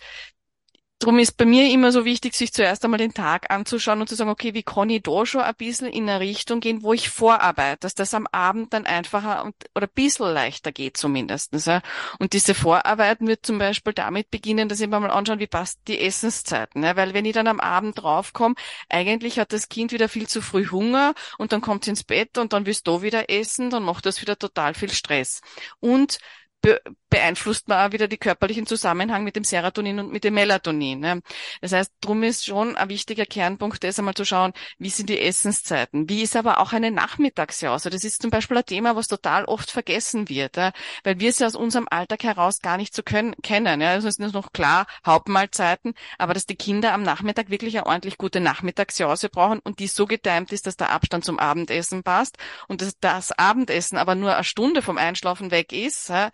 [1.01, 4.15] Darum ist bei mir immer so wichtig, sich zuerst einmal den Tag anzuschauen und zu
[4.15, 7.11] sagen, okay, wie kann ich da schon ein bisschen in eine Richtung gehen, wo ich
[7.11, 11.67] vorarbeite, dass das am Abend dann einfacher und, oder ein bisschen leichter geht zumindestens.
[11.67, 11.83] Ja.
[12.21, 15.81] Und diese Vorarbeiten wird zum Beispiel damit beginnen, dass ich mir mal anschauen, wie passt
[15.89, 16.85] die Essenszeiten.
[16.85, 16.97] Ja.
[16.97, 18.55] Weil wenn ich dann am Abend draufkomme,
[18.89, 22.39] eigentlich hat das Kind wieder viel zu früh Hunger und dann kommt es ins Bett
[22.39, 25.43] und dann willst du wieder essen, dann macht das wieder total viel Stress.
[25.81, 26.19] Und
[26.65, 30.99] be beeinflusst man auch wieder die körperlichen Zusammenhang mit dem Serotonin und mit dem Melatonin.
[30.99, 31.23] Ne?
[31.61, 35.21] Das heißt, drum ist schon ein wichtiger Kernpunkt, das einmal zu schauen, wie sind die
[35.21, 37.89] Essenszeiten, wie ist aber auch eine Nachmittagsjause.
[37.89, 40.73] Das ist zum Beispiel ein Thema, was total oft vergessen wird, ja?
[41.05, 43.81] weil wir es ja aus unserem Alltag heraus gar nicht so können, kennen.
[43.81, 43.91] Ja?
[43.91, 48.19] Also es ist noch klar, Hauptmahlzeiten, aber dass die Kinder am Nachmittag wirklich eine ordentlich
[48.19, 52.83] gute Nachmittagsjause brauchen und die so getimt ist, dass der Abstand zum Abendessen passt und
[52.83, 56.33] dass das Abendessen aber nur eine Stunde vom Einschlafen weg ist, ja?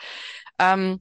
[0.60, 1.00] Ähm,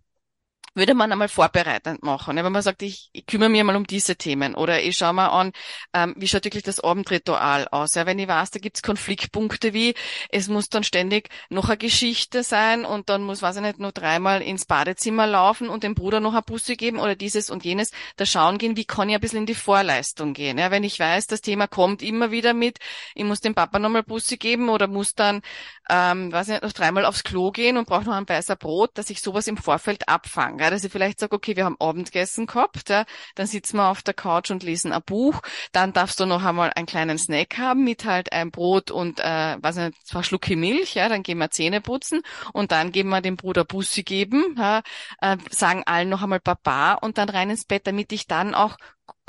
[0.75, 2.36] würde man einmal vorbereitend machen.
[2.36, 5.27] Wenn man sagt, ich, ich kümmere mich mal um diese Themen oder ich schaue mal
[5.27, 5.51] an,
[5.93, 7.95] ähm, wie schaut wirklich das Abendritual aus.
[7.95, 9.93] Ja, wenn ich weiß, da gibt's Konfliktpunkte wie,
[10.29, 13.91] es muss dann ständig noch eine Geschichte sein und dann muss, weiß ich nicht, nur
[13.91, 17.91] dreimal ins Badezimmer laufen und dem Bruder noch eine Busse geben oder dieses und jenes,
[18.17, 20.58] da schauen gehen, wie kann ich ein bisschen in die Vorleistung gehen.
[20.58, 22.79] Ja, wenn ich weiß, das Thema kommt immer wieder mit,
[23.15, 25.41] ich muss dem Papa nochmal Busse geben oder muss dann,
[25.89, 28.91] ähm, weiß ich nicht, noch dreimal aufs Klo gehen und brauche noch ein weißer Brot,
[28.95, 30.59] dass ich sowas im Vorfeld abfange.
[30.60, 34.02] Ja, dass ich vielleicht sage, okay, wir haben Abendessen gehabt, ja, dann sitzen wir auf
[34.02, 35.41] der Couch und lesen ein Buch,
[35.72, 39.58] dann darfst du noch einmal einen kleinen Snack haben mit halt ein Brot und äh,
[39.62, 42.22] was nicht, zwei Schlucke Milch, ja, dann gehen wir Zähne putzen
[42.54, 44.82] und dann geben wir dem Bruder Bussi geben, ja,
[45.22, 48.78] äh, sagen allen noch einmal Papa und dann rein ins Bett, damit ich dann auch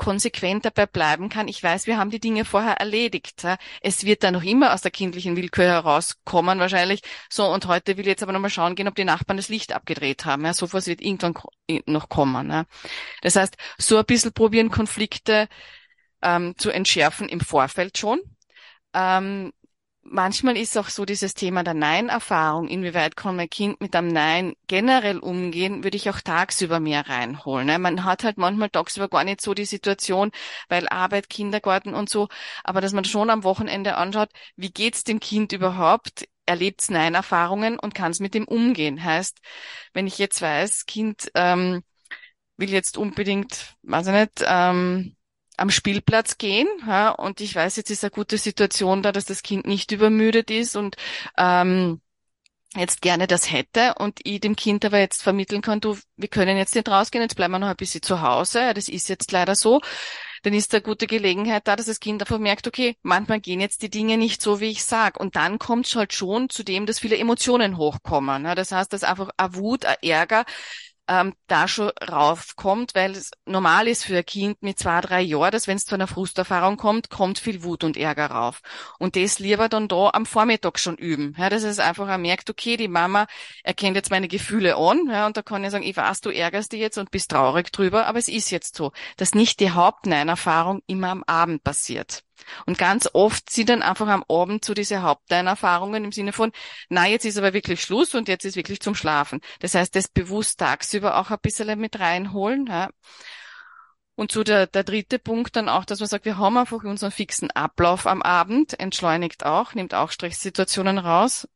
[0.01, 1.47] konsequent dabei bleiben kann.
[1.47, 3.45] Ich weiß, wir haben die Dinge vorher erledigt.
[3.81, 7.03] Es wird dann noch immer aus der kindlichen Willkür herauskommen wahrscheinlich.
[7.29, 9.73] So, und heute will ich jetzt aber nochmal schauen gehen, ob die Nachbarn das Licht
[9.73, 10.43] abgedreht haben.
[10.43, 11.35] Ja, sowas wird irgendwann
[11.85, 12.49] noch kommen.
[12.49, 12.65] Ja.
[13.21, 15.47] Das heißt, so ein bisschen probieren, Konflikte
[16.23, 18.21] ähm, zu entschärfen im Vorfeld schon.
[18.95, 19.53] Ähm,
[20.03, 24.53] manchmal ist auch so dieses Thema der Nein-Erfahrung, inwieweit kann mein Kind mit einem Nein
[24.67, 27.67] generell umgehen, würde ich auch tagsüber mehr reinholen.
[27.67, 27.79] Ne?
[27.79, 30.31] Man hat halt manchmal tagsüber gar nicht so die Situation,
[30.69, 32.27] weil Arbeit, Kindergarten und so,
[32.63, 36.27] aber dass man schon am Wochenende anschaut, wie geht's dem Kind überhaupt?
[36.45, 39.03] Erlebt's Nein-Erfahrungen und kann es mit dem umgehen.
[39.03, 39.39] Heißt,
[39.93, 41.83] wenn ich jetzt weiß, Kind ähm,
[42.57, 45.15] will jetzt unbedingt, weiß ich nicht, ähm,
[45.57, 46.67] am Spielplatz gehen.
[46.87, 50.51] Ja, und ich weiß, jetzt ist eine gute Situation da, dass das Kind nicht übermüdet
[50.51, 50.95] ist und
[51.37, 52.01] ähm,
[52.75, 56.57] jetzt gerne das hätte und ich dem Kind aber jetzt vermitteln kann, du, wir können
[56.57, 58.73] jetzt nicht rausgehen, jetzt bleiben wir noch ein bisschen zu Hause.
[58.73, 59.81] Das ist jetzt leider so.
[60.43, 63.83] Dann ist da gute Gelegenheit da, dass das Kind einfach merkt, okay, manchmal gehen jetzt
[63.83, 65.19] die Dinge nicht so, wie ich sag.
[65.19, 68.43] Und dann kommt es halt schon zu dem, dass viele Emotionen hochkommen.
[68.55, 70.45] Das heißt, dass einfach eine Wut, ein Ärger,
[71.11, 75.51] ähm, da schon raufkommt, weil es normal ist für ein Kind mit zwei, drei Jahren,
[75.51, 78.61] dass wenn es zu einer Frusterfahrung kommt, kommt viel Wut und Ärger rauf.
[78.97, 81.35] Und das lieber dann da am Vormittag schon üben.
[81.37, 83.27] Ja, dass es einfach auch merkt, okay, die Mama
[83.63, 86.71] erkennt jetzt meine Gefühle an, ja, und da kann ich sagen, ich weiß, du ärgerst
[86.71, 90.81] dich jetzt und bist traurig drüber, aber es ist jetzt so, dass nicht die Hauptnein-Erfahrung
[90.87, 92.23] immer am Abend passiert.
[92.65, 96.51] Und ganz oft sind dann einfach am Abend so diese Haupteinerfahrungen im Sinne von,
[96.89, 99.41] na, jetzt ist aber wirklich Schluss und jetzt ist wirklich zum Schlafen.
[99.59, 102.67] Das heißt, das bewusst tagsüber auch ein bisschen mit reinholen.
[102.67, 102.89] Ja.
[104.15, 107.11] Und so der, der dritte Punkt dann auch, dass man sagt, wir haben einfach unseren
[107.11, 111.47] fixen Ablauf am Abend, entschleunigt auch, nimmt auch Stresssituationen raus.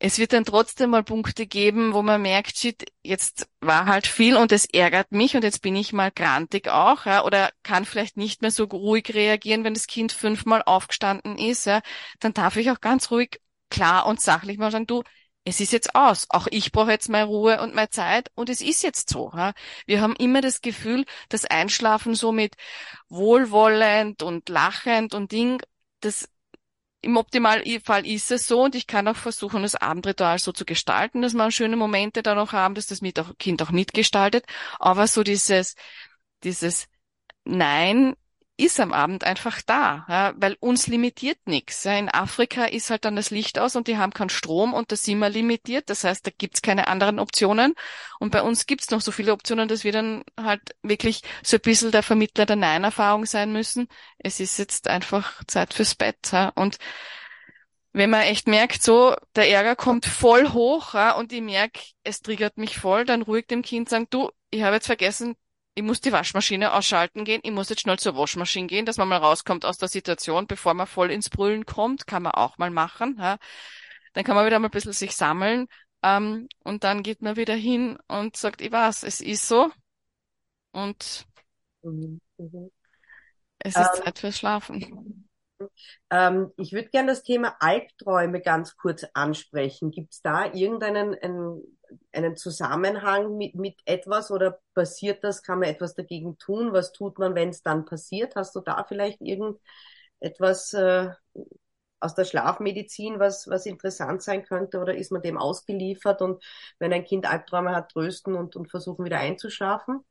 [0.00, 4.36] Es wird dann trotzdem mal Punkte geben, wo man merkt, shit, jetzt war halt viel
[4.36, 8.16] und es ärgert mich und jetzt bin ich mal grantig auch, ja, oder kann vielleicht
[8.16, 11.80] nicht mehr so ruhig reagieren, wenn das Kind fünfmal aufgestanden ist, ja,
[12.20, 15.02] dann darf ich auch ganz ruhig, klar und sachlich mal sagen, du,
[15.44, 16.26] es ist jetzt aus.
[16.30, 19.30] Auch ich brauche jetzt meine Ruhe und meine Zeit und es ist jetzt so.
[19.34, 19.52] Ja.
[19.86, 22.54] Wir haben immer das Gefühl, das Einschlafen so mit
[23.08, 25.62] wohlwollend und lachend und Ding,
[26.00, 26.28] das
[27.00, 31.22] im Optimalfall ist es so und ich kann auch versuchen, das Abendritual so zu gestalten,
[31.22, 33.00] dass man schöne Momente da noch haben, dass das
[33.38, 34.44] Kind auch mitgestaltet.
[34.78, 35.74] Aber so dieses,
[36.42, 36.88] dieses
[37.44, 38.14] Nein,
[38.58, 41.84] ist am Abend einfach da, ja, weil uns limitiert nichts.
[41.84, 41.96] Ja.
[41.96, 44.96] In Afrika ist halt dann das Licht aus und die haben keinen Strom und da
[44.96, 45.88] sind wir limitiert.
[45.88, 47.74] Das heißt, da gibt's keine anderen Optionen.
[48.18, 51.62] Und bei uns gibt's noch so viele Optionen, dass wir dann halt wirklich so ein
[51.62, 53.86] bisschen der Vermittler der Nein-Erfahrung sein müssen.
[54.18, 56.18] Es ist jetzt einfach Zeit fürs Bett.
[56.32, 56.48] Ja.
[56.56, 56.78] Und
[57.92, 62.22] wenn man echt merkt, so der Ärger kommt voll hoch ja, und ich merke, es
[62.22, 65.36] triggert mich voll, dann ruhig dem Kind sagen, du, ich habe jetzt vergessen,
[65.78, 69.06] ich muss die Waschmaschine ausschalten gehen, ich muss jetzt schnell zur Waschmaschine gehen, dass man
[69.06, 72.70] mal rauskommt aus der Situation, bevor man voll ins Brüllen kommt, kann man auch mal
[72.70, 73.16] machen.
[73.20, 73.38] Ja.
[74.12, 75.68] Dann kann man wieder mal ein bisschen sich sammeln
[76.02, 79.70] ähm, und dann geht man wieder hin und sagt, ich weiß, es ist so
[80.72, 81.26] und
[81.82, 82.20] mhm.
[82.38, 82.72] Mhm.
[83.60, 85.28] es ist ähm, Zeit fürs Schlafen.
[86.10, 89.92] Ähm, ich würde gerne das Thema Albträume ganz kurz ansprechen.
[89.92, 91.14] Gibt es da irgendeinen
[92.12, 95.42] einen, Zusammenhang mit, mit etwas oder passiert das?
[95.42, 96.72] Kann man etwas dagegen tun?
[96.72, 98.36] Was tut man, wenn es dann passiert?
[98.36, 101.10] Hast du da vielleicht irgendetwas äh,
[102.00, 104.80] aus der Schlafmedizin, was, was interessant sein könnte?
[104.80, 106.42] Oder ist man dem ausgeliefert und
[106.78, 110.04] wenn ein Kind Albträume hat, trösten und, und versuchen wieder einzuschlafen?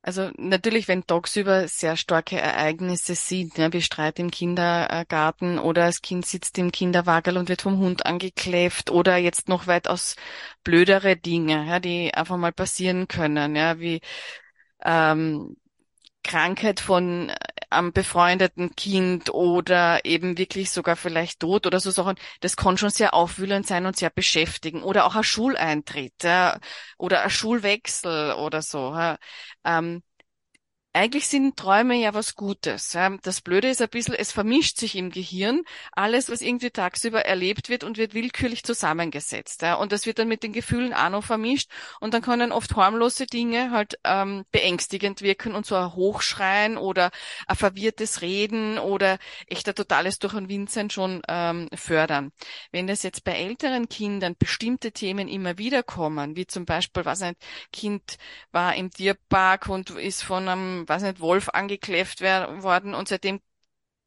[0.00, 6.00] Also natürlich, wenn tagsüber sehr starke Ereignisse sind, ja, wie Streit im Kindergarten oder das
[6.02, 10.14] Kind sitzt im Kinderwagel und wird vom Hund angekläfft oder jetzt noch weitaus
[10.64, 14.00] blödere Dinge, ja, die einfach mal passieren können, ja, wie
[14.84, 15.56] ähm,
[16.24, 17.32] Krankheit von
[17.70, 22.90] am befreundeten Kind oder eben wirklich sogar vielleicht Tod oder so Sachen, das kann schon
[22.90, 24.82] sehr aufwühlend sein und sehr beschäftigen.
[24.82, 26.58] Oder auch ein Schuleintritt ja,
[26.98, 28.92] oder ein Schulwechsel oder so.
[28.94, 29.18] Ja.
[29.64, 30.02] Ähm,
[30.98, 32.98] eigentlich sind Träume ja was Gutes.
[33.22, 37.68] Das Blöde ist ein bisschen, es vermischt sich im Gehirn alles, was irgendwie tagsüber erlebt
[37.68, 39.62] wird und wird willkürlich zusammengesetzt.
[39.78, 43.26] Und das wird dann mit den Gefühlen auch noch vermischt und dann können oft harmlose
[43.26, 47.12] Dinge halt ähm, beängstigend wirken und so ein Hochschreien oder
[47.46, 52.32] ein verwirrtes Reden oder echt ein totales Durch und Wind sein schon ähm, fördern.
[52.72, 57.22] Wenn das jetzt bei älteren Kindern bestimmte Themen immer wieder kommen, wie zum Beispiel, was
[57.22, 57.36] ein
[57.72, 58.18] Kind
[58.50, 63.40] war im Tierpark und ist von einem weiß nicht, Wolf angekläfft worden und seitdem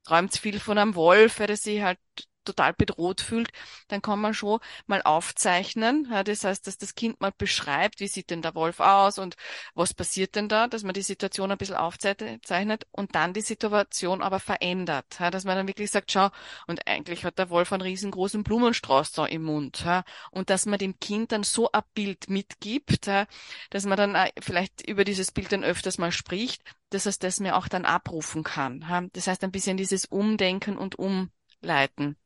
[0.04, 2.00] träumt viel von einem Wolf, weil sich halt
[2.46, 3.50] total bedroht fühlt,
[3.88, 6.08] dann kann man schon mal aufzeichnen.
[6.12, 9.36] Ja, das heißt, dass das Kind mal beschreibt, wie sieht denn der Wolf aus und
[9.74, 14.22] was passiert denn da, dass man die Situation ein bisschen aufzeichnet und dann die Situation
[14.22, 15.18] aber verändert.
[15.20, 16.30] Ja, dass man dann wirklich sagt, schau,
[16.68, 19.84] und eigentlich hat der Wolf einen riesengroßen Blumenstrauß da im Mund.
[19.86, 23.26] Ja, und dass man dem Kind dann so ein Bild mitgibt, ja,
[23.70, 27.56] dass man dann vielleicht über dieses Bild dann öfters mal spricht, dass es das mir
[27.56, 28.86] auch dann abrufen kann.
[28.88, 29.02] Ja.
[29.14, 32.18] Das heißt ein bisschen dieses Umdenken und Umleiten.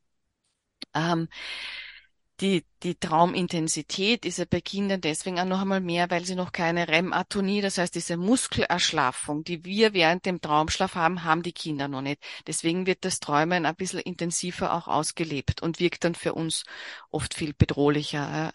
[0.96, 1.28] Ähm,
[2.42, 6.52] die, die Traumintensität ist ja bei Kindern deswegen auch noch einmal mehr, weil sie noch
[6.52, 11.88] keine REM-Atonie, das heißt diese Muskelerschlaffung, die wir während dem Traumschlaf haben, haben die Kinder
[11.88, 12.22] noch nicht.
[12.46, 16.66] Deswegen wird das Träumen ein bisschen intensiver auch ausgelebt und wirkt dann für uns
[17.10, 18.52] oft viel bedrohlicher.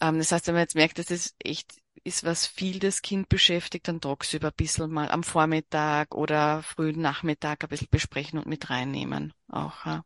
[0.00, 1.74] Ähm, das heißt, wenn man jetzt merkt, dass es echt
[2.04, 7.00] ist, was viel das Kind beschäftigt, dann tagsüber ein bisschen mal am Vormittag oder frühen
[7.02, 9.84] Nachmittag ein bisschen besprechen und mit reinnehmen auch.
[9.84, 10.04] Ja.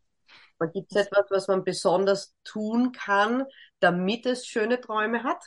[0.67, 3.45] Gibt es etwas, was man besonders tun kann,
[3.81, 5.43] damit es schöne Träume hat?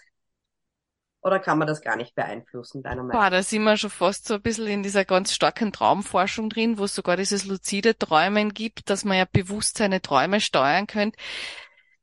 [1.24, 3.30] Oder kann man das gar nicht beeinflussen, deiner Meinung nach?
[3.30, 6.86] Da sind wir schon fast so ein bisschen in dieser ganz starken Traumforschung drin, wo
[6.86, 11.20] es sogar dieses luzide Träumen gibt, dass man ja bewusst seine Träume steuern könnte.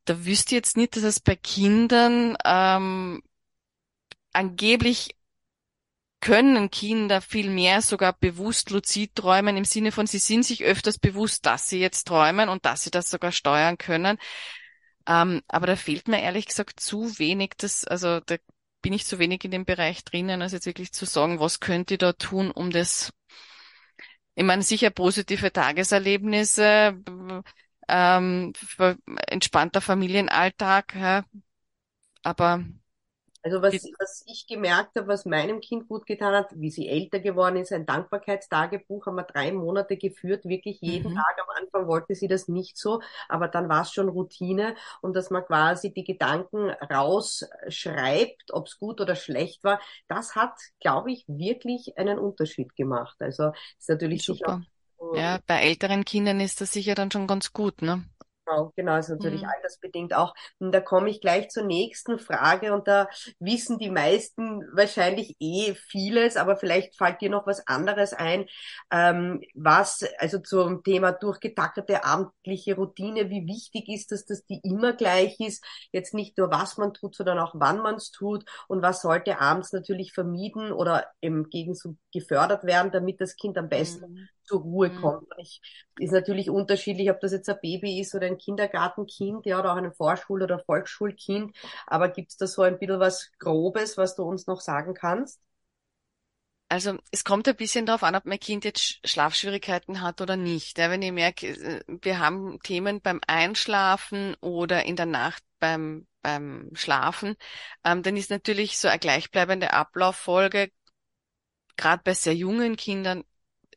[0.04, 3.22] Da wüsste ich jetzt nicht, dass es bei Kindern ähm,
[4.32, 5.16] angeblich
[6.20, 10.98] können Kinder viel mehr sogar bewusst luzid träumen, im Sinne von, sie sind sich öfters
[10.98, 14.18] bewusst, dass sie jetzt träumen und dass sie das sogar steuern können.
[15.06, 18.36] Ähm, aber da fehlt mir ehrlich gesagt zu wenig, das, also da
[18.82, 21.90] bin ich zu wenig in dem Bereich drinnen, als jetzt wirklich zu sagen, was könnt
[21.90, 23.12] ihr da tun, um das,
[24.34, 27.02] ich meine, sicher positive Tageserlebnisse,
[27.88, 28.52] ähm,
[29.28, 31.24] entspannter Familienalltag, ja,
[32.22, 32.64] aber
[33.42, 37.20] Also was, was ich gemerkt habe, was meinem Kind gut getan hat, wie sie älter
[37.20, 41.16] geworden ist, ein Dankbarkeitstagebuch haben wir drei Monate geführt, wirklich jeden mhm.
[41.16, 41.36] Tag.
[41.40, 45.30] Am Anfang wollte sie das nicht so, aber dann war es schon Routine und dass
[45.30, 51.24] man quasi die Gedanken rausschreibt, ob es gut oder schlecht war, das hat, glaube ich,
[51.28, 53.16] wirklich einen Unterschied gemacht.
[53.20, 54.62] Also ist natürlich Super.
[55.00, 58.04] Sicher, ja, bei älteren Kindern ist das sicher dann schon ganz gut, ne?
[58.48, 59.48] Genau, genau, ist natürlich mhm.
[59.48, 60.34] altersbedingt auch.
[60.58, 63.08] Und da komme ich gleich zur nächsten Frage und da
[63.38, 68.46] wissen die meisten wahrscheinlich eh vieles, aber vielleicht fällt dir noch was anderes ein,
[68.90, 74.94] ähm, was, also zum Thema durchgetackerte abendliche Routine, wie wichtig ist das, dass die immer
[74.94, 78.44] gleich ist, jetzt nicht nur was man tut, sondern auch wann man es tut.
[78.66, 83.68] Und was sollte abends natürlich vermieden oder im Gegenzug gefördert werden, damit das Kind am
[83.68, 85.00] besten mhm zur Ruhe mhm.
[85.00, 85.28] kommt.
[85.38, 85.60] Ich,
[85.98, 89.76] ist natürlich unterschiedlich, ob das jetzt ein Baby ist oder ein Kindergartenkind, ja, oder auch
[89.76, 91.54] ein Vorschul- oder Volksschulkind.
[91.86, 95.40] Aber gibt es da so ein bisschen was Grobes, was du uns noch sagen kannst?
[96.70, 100.78] Also es kommt ein bisschen darauf an, ob mein Kind jetzt Schlafschwierigkeiten hat oder nicht.
[100.78, 106.06] Ja, wenn ich merke, äh, wir haben Themen beim Einschlafen oder in der Nacht beim,
[106.20, 107.36] beim Schlafen,
[107.84, 110.70] ähm, dann ist natürlich so eine gleichbleibende Ablauffolge,
[111.76, 113.24] gerade bei sehr jungen Kindern,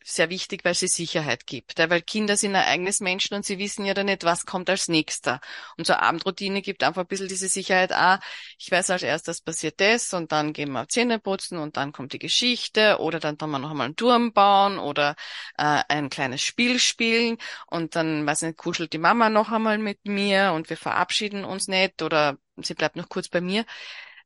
[0.04, 1.78] sehr wichtig, weil sie Sicherheit gibt.
[1.78, 4.88] Weil Kinder sind ein eigenes Menschen und sie wissen ja dann nicht, was kommt als
[4.88, 5.40] nächster.
[5.78, 8.20] Und so Abendroutine gibt einfach ein bisschen diese Sicherheit, ah,
[8.58, 12.14] ich weiß als erstes passiert das und dann gehen wir Zähne putzen und dann kommt
[12.14, 15.16] die Geschichte oder dann tun wir noch einmal einen Turm bauen oder
[15.58, 17.38] äh, ein kleines Spiel spielen
[17.68, 21.68] und dann, weiß nicht, kuschelt die Mama noch einmal mit mir und wir verabschieden uns
[21.68, 23.66] nicht oder sie bleibt noch kurz bei mir.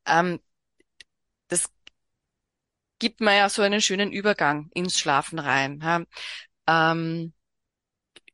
[0.06, 0.40] Ähm,
[1.48, 1.70] das
[2.98, 5.80] gibt man ja so einen schönen Übergang ins Schlafen rein.
[5.82, 6.02] Ja.
[6.92, 7.32] Ähm,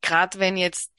[0.03, 0.93] Gerade wenn jetzt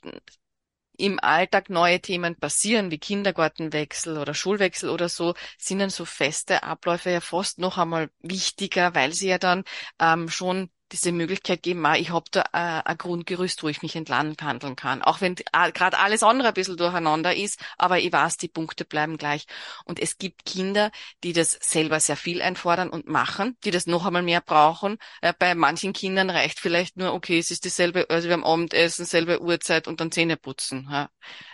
[0.98, 6.64] im Alltag neue Themen passieren, wie Kindergartenwechsel oder Schulwechsel oder so, sind dann so feste
[6.64, 9.64] Abläufe ja fast noch einmal wichtiger, weil sie ja dann
[10.00, 13.96] ähm, schon diese Möglichkeit geben, ah, ich habe da äh, ein Grundgerüst, wo ich mich
[13.96, 15.02] entlang handeln kann.
[15.02, 18.86] Auch wenn äh, gerade alles andere ein bisschen durcheinander ist, aber ich weiß, die Punkte
[18.86, 19.46] bleiben gleich.
[19.86, 20.92] Und es gibt Kinder,
[21.24, 24.98] die das selber sehr viel einfordern und machen, die das noch einmal mehr brauchen.
[25.22, 29.06] Äh, bei manchen Kindern reicht vielleicht nur, okay, es ist dieselbe, also wir haben Abendessen,
[29.06, 30.88] selbe Uhrzeit und dann Zähne putzen.
[30.92, 31.10] Ja.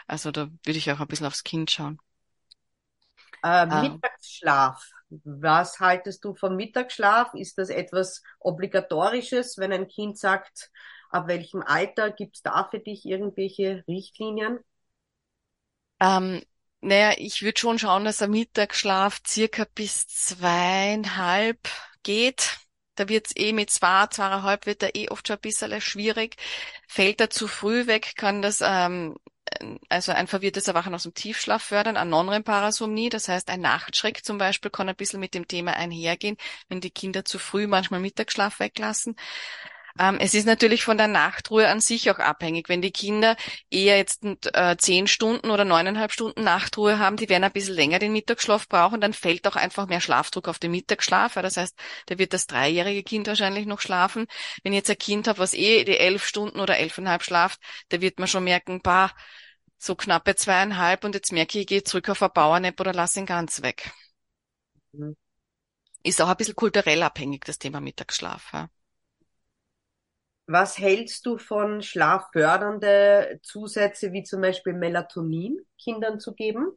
[0.05, 1.99] Also da würde ich auch ein bisschen aufs Kind schauen.
[3.41, 4.98] Äh, Mittagsschlaf.
[5.09, 7.33] Was haltest du vom Mittagsschlaf?
[7.33, 10.71] Ist das etwas Obligatorisches, wenn ein Kind sagt,
[11.09, 14.59] ab welchem Alter gibt es da für dich irgendwelche Richtlinien?
[15.99, 16.41] Ähm,
[16.81, 21.59] naja, ich würde schon schauen, dass der Mittagsschlaf circa bis zweieinhalb
[22.03, 22.57] geht.
[22.95, 26.35] Da wird's eh mit zwei, zweieinhalb wird er eh oft schon ein bisschen schwierig.
[26.87, 29.17] Fällt er zu früh weg, kann das ähm,
[29.89, 34.37] also ein verwirrtes Erwachen aus dem Tiefschlaf fördern, eine Non-REM-Parasomnie, das heißt ein Nachtschreck zum
[34.37, 38.59] Beispiel kann ein bisschen mit dem Thema einhergehen, wenn die Kinder zu früh manchmal Mittagsschlaf
[38.59, 39.15] weglassen.
[39.99, 42.69] Ähm, es ist natürlich von der Nachtruhe an sich auch abhängig.
[42.69, 43.35] Wenn die Kinder
[43.69, 47.99] eher jetzt äh, zehn Stunden oder neuneinhalb Stunden Nachtruhe haben, die werden ein bisschen länger
[47.99, 51.33] den Mittagsschlaf brauchen, dann fällt auch einfach mehr Schlafdruck auf den Mittagsschlaf.
[51.33, 54.25] Das heißt, da wird das dreijährige Kind wahrscheinlich noch schlafen.
[54.63, 57.59] Wenn ich jetzt ein Kind habe, was eh die elf Stunden oder elfeinhalb schlaft,
[57.89, 59.11] da wird man schon merken, bah,
[59.77, 63.19] so knappe zweieinhalb und jetzt merke ich, ich gehe zurück auf ein Powernap oder lasse
[63.19, 63.91] ihn ganz weg.
[64.93, 65.15] Mhm.
[66.03, 68.53] Ist auch ein bisschen kulturell abhängig, das Thema Mittagsschlaf.
[68.53, 68.69] Ja.
[70.51, 76.73] Was hältst du von schlaffördernde Zusätze wie zum Beispiel Melatonin Kindern zu geben?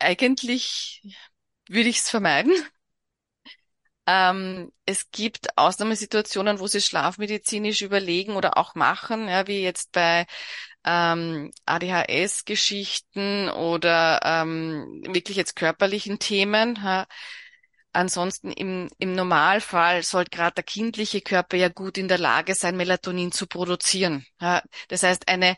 [0.00, 1.02] Eigentlich
[1.68, 2.52] würde ich es vermeiden.
[4.06, 10.26] Ähm, es gibt Ausnahmesituationen, wo sie schlafmedizinisch überlegen oder auch machen, ja, wie jetzt bei
[10.84, 16.76] ähm, ADHS-Geschichten oder ähm, wirklich jetzt körperlichen Themen.
[16.82, 17.06] Ja.
[17.98, 22.76] Ansonsten im, im Normalfall sollte gerade der kindliche Körper ja gut in der Lage sein,
[22.76, 24.24] Melatonin zu produzieren.
[24.40, 24.62] Ja.
[24.86, 25.56] Das heißt, eine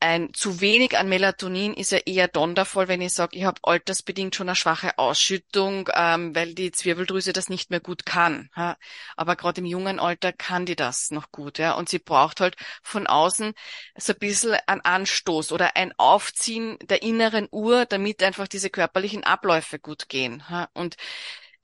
[0.00, 4.34] ein zu wenig an Melatonin ist ja eher dondervoll, wenn ich sage, ich habe altersbedingt
[4.34, 8.48] schon eine schwache Ausschüttung, ähm, weil die Zwirbeldrüse das nicht mehr gut kann.
[8.56, 8.76] Ja.
[9.16, 11.58] Aber gerade im jungen Alter kann die das noch gut.
[11.58, 11.74] Ja.
[11.74, 13.54] Und sie braucht halt von außen
[13.96, 19.22] so ein bisschen einen Anstoß oder ein Aufziehen der inneren Uhr, damit einfach diese körperlichen
[19.22, 20.42] Abläufe gut gehen.
[20.50, 20.68] Ja.
[20.74, 20.96] Und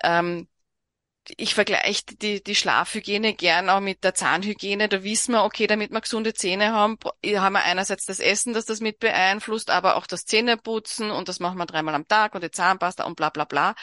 [0.02, 0.48] ähm,
[1.36, 4.88] ich vergleiche die, die Schlafhygiene gern auch mit der Zahnhygiene.
[4.88, 8.66] Da wissen wir, okay, damit wir gesunde Zähne haben, haben wir einerseits das Essen, das
[8.66, 12.44] das mit beeinflusst, aber auch das Zähneputzen und das machen wir dreimal am Tag und
[12.44, 13.74] die Zahnpasta und bla bla bla.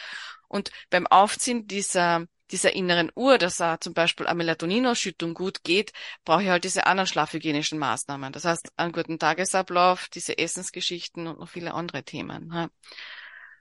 [0.47, 5.93] Und beim Aufziehen dieser dieser inneren Uhr, dass er zum Beispiel eine Melatoninausschüttung gut geht,
[6.25, 8.33] brauche ich halt diese anderen schlafhygienischen Maßnahmen.
[8.33, 12.69] Das heißt, einen guten Tagesablauf, diese Essensgeschichten und noch viele andere Themen.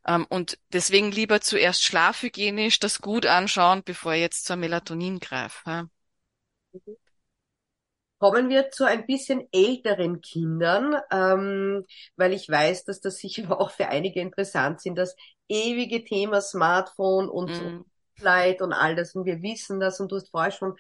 [0.07, 5.89] Ähm, und deswegen lieber zuerst schlafhygienisch das gut anschauen, bevor ich jetzt zur Melatonin greife.
[8.19, 11.87] Kommen wir zu ein bisschen älteren Kindern, ähm,
[12.17, 15.17] weil ich weiß, dass das sicher auch für einige interessant sind, das
[15.49, 17.85] ewige Thema Smartphone und mm.
[18.23, 20.77] Leid und all das und wir wissen das und du hast vorher schon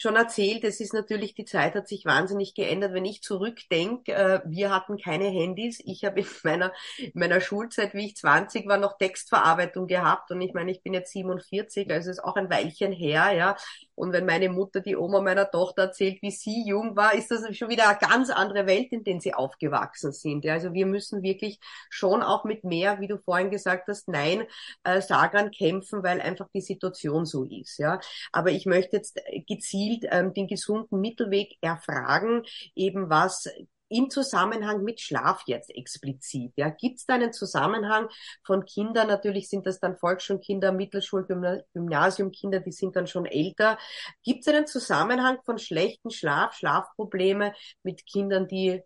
[0.00, 2.94] schon erzählt, es ist natürlich, die Zeit hat sich wahnsinnig geändert.
[2.94, 5.78] Wenn ich zurückdenke, äh, wir hatten keine Handys.
[5.84, 10.40] Ich habe in meiner, in meiner Schulzeit, wie ich 20 war, noch Textverarbeitung gehabt und
[10.40, 13.56] ich meine, ich bin jetzt 47, also ist auch ein Weilchen her, ja.
[13.94, 17.54] Und wenn meine Mutter die Oma meiner Tochter erzählt, wie sie jung war, ist das
[17.54, 20.46] schon wieder eine ganz andere Welt, in der sie aufgewachsen sind.
[20.46, 20.54] Ja.
[20.54, 21.60] Also wir müssen wirklich
[21.90, 24.46] schon auch mit mehr, wie du vorhin gesagt hast, Nein
[24.84, 27.78] äh, Sagern kämpfen, weil einfach die Situation so ist.
[27.78, 28.00] Ja.
[28.32, 32.42] Aber ich möchte jetzt gezielt ähm, den gesunden Mittelweg erfragen,
[32.74, 33.48] eben was
[33.92, 36.52] im Zusammenhang mit Schlaf jetzt explizit.
[36.54, 38.08] Ja, gibt es da einen Zusammenhang
[38.44, 39.08] von Kindern?
[39.08, 41.26] Natürlich sind das dann Volksschulkinder, Mittelschul,
[41.74, 43.78] Gymnasiumkinder, die sind dann schon älter.
[44.22, 47.52] Gibt es einen Zusammenhang von schlechten Schlaf, Schlafprobleme
[47.82, 48.80] mit Kindern, die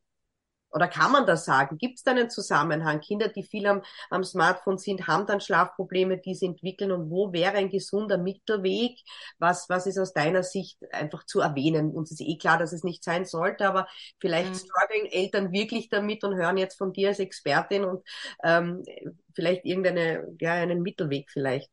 [0.75, 1.79] oder kann man das sagen?
[1.79, 3.01] Gibt es da einen Zusammenhang?
[3.01, 6.91] Kinder, die viel am, am Smartphone sind, haben dann Schlafprobleme, die sie entwickeln.
[6.91, 8.99] Und wo wäre ein gesunder Mittelweg?
[9.39, 11.93] Was, was ist aus deiner Sicht einfach zu erwähnen?
[11.93, 13.87] Uns ist eh klar, dass es nicht sein sollte, aber
[14.19, 14.55] vielleicht mhm.
[14.57, 18.05] strugglen Eltern wirklich damit und hören jetzt von dir als Expertin und
[18.43, 18.83] ähm,
[19.33, 21.71] vielleicht irgendeine, ja, einen Mittelweg vielleicht.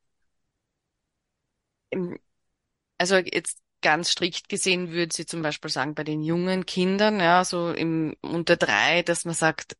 [2.99, 7.43] Also jetzt ganz strikt gesehen würde sie zum Beispiel sagen, bei den jungen Kindern, ja,
[7.45, 9.75] so im unter drei, dass man sagt,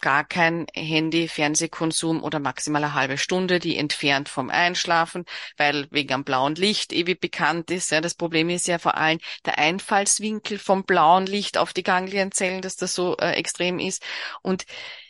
[0.00, 5.24] gar kein Handy, Fernsehkonsum oder maximal eine halbe Stunde, die entfernt vom Einschlafen,
[5.56, 7.90] weil wegen am blauen Licht ewig bekannt ist.
[7.90, 12.62] Ja, das Problem ist ja vor allem der Einfallswinkel vom blauen Licht auf die Ganglienzellen,
[12.62, 14.02] dass das so äh, extrem ist.
[14.42, 14.64] Und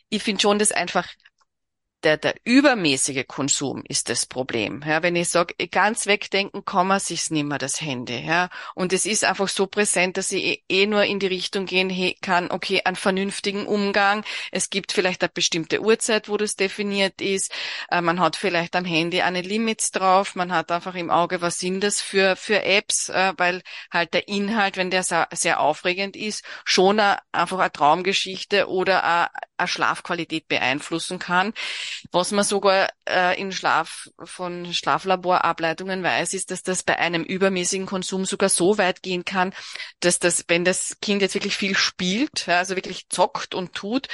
[0.09, 1.07] ich finde schon, dass einfach
[2.05, 4.82] der, der übermäßige Konsum ist das Problem.
[4.86, 8.24] Ja, wenn ich sage, ganz wegdenken kann man sich's nimmer, das Handy.
[8.24, 11.66] Ja, und es ist einfach so präsent, dass ich eh, eh nur in die Richtung
[11.66, 11.88] gehen
[12.20, 14.24] kann, okay, einen vernünftigen Umgang.
[14.53, 17.53] Es gibt vielleicht eine bestimmte Uhrzeit, wo das definiert ist.
[17.90, 20.36] Äh, man hat vielleicht am Handy eine Limits drauf.
[20.36, 24.28] Man hat einfach im Auge, was sind das für, für Apps, äh, weil halt der
[24.28, 29.28] Inhalt, wenn der sehr, aufregend ist, schon a, einfach eine Traumgeschichte oder eine,
[29.59, 31.52] eine Schlafqualität beeinflussen kann.
[32.12, 37.86] Was man sogar äh, in Schlaf von Schlaflaborableitungen weiß, ist, dass das bei einem übermäßigen
[37.86, 39.52] Konsum sogar so weit gehen kann,
[40.00, 44.09] dass das, wenn das Kind jetzt wirklich viel spielt, ja, also wirklich zockt und tut,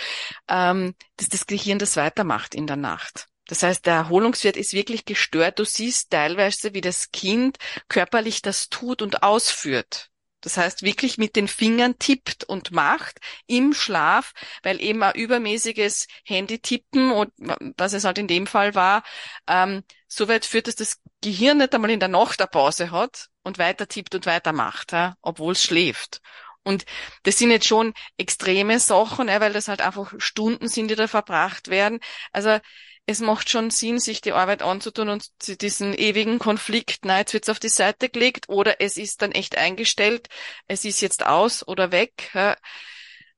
[0.49, 3.27] ähm, dass das Gehirn das weitermacht in der Nacht.
[3.47, 5.59] Das heißt, der Erholungswert ist wirklich gestört.
[5.59, 10.11] Du siehst teilweise, wie das Kind körperlich das tut und ausführt.
[10.45, 14.33] Das heißt, wirklich mit den Fingern tippt und macht im Schlaf,
[14.63, 17.13] weil eben ein übermäßiges Handy-Tippen
[17.77, 19.03] was es halt in dem Fall war,
[19.49, 23.29] ähm, so weit führt, dass das Gehirn nicht einmal in der Nacht eine Pause hat
[23.43, 26.21] und weiter tippt und weitermacht, ja, obwohl es schläft.
[26.65, 26.85] Und
[27.23, 31.69] das sind jetzt schon extreme Sachen, weil das halt einfach Stunden sind, die da verbracht
[31.69, 32.01] werden.
[32.33, 32.59] Also
[33.07, 35.29] es macht schon Sinn, sich die Arbeit anzutun und
[35.61, 39.59] diesen ewigen Konflikt, na, jetzt wird's auf die Seite gelegt oder es ist dann echt
[39.59, 40.29] eingestellt,
[40.69, 42.33] es ist jetzt aus oder weg.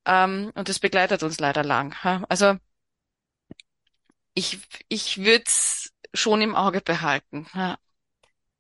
[0.07, 1.95] Ähm, und das begleitet uns leider lang.
[2.29, 2.57] Also
[4.35, 4.59] ich,
[4.89, 7.47] ich würde es schon im Auge behalten.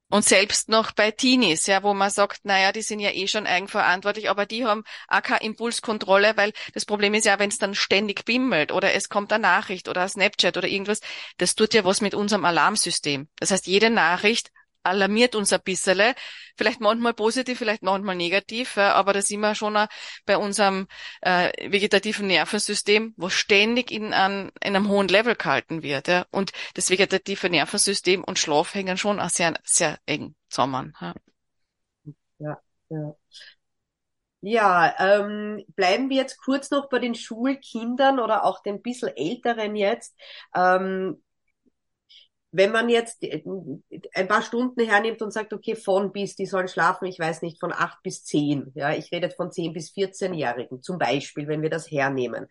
[0.08, 3.46] Und selbst noch bei Teenies, ja, wo man sagt, naja, die sind ja eh schon
[3.46, 7.74] eigenverantwortlich, aber die haben auch keine Impulskontrolle, weil das Problem ist ja, wenn es dann
[7.74, 11.00] ständig bimmelt oder es kommt eine Nachricht oder ein Snapchat oder irgendwas,
[11.38, 13.28] das tut ja was mit unserem Alarmsystem.
[13.40, 14.52] Das heißt, jede Nachricht
[14.86, 16.14] alarmiert uns ein bisschen.
[16.56, 19.76] Vielleicht manchmal positiv, vielleicht manchmal negativ, aber da sind wir schon
[20.24, 20.86] bei unserem
[21.20, 26.08] äh, vegetativen Nervensystem, wo ständig in, einem hohen Level gehalten wird.
[26.30, 30.94] Und das vegetative Nervensystem und Schlaf hängen schon auch sehr, sehr eng zusammen.
[31.00, 31.14] Ja,
[32.38, 32.60] ja.
[32.88, 33.16] ja.
[34.42, 39.74] Ja, ähm, bleiben wir jetzt kurz noch bei den Schulkindern oder auch den bisschen älteren
[39.74, 40.14] jetzt.
[40.54, 41.20] Ähm,
[42.56, 43.42] wenn man jetzt äh,
[44.14, 47.60] ein paar Stunden hernimmt und sagt, okay, von bis, die sollen schlafen, ich weiß nicht,
[47.60, 51.68] von acht bis zehn, ja, ich rede von zehn bis 14-Jährigen zum Beispiel, wenn wir
[51.68, 52.46] das hernehmen.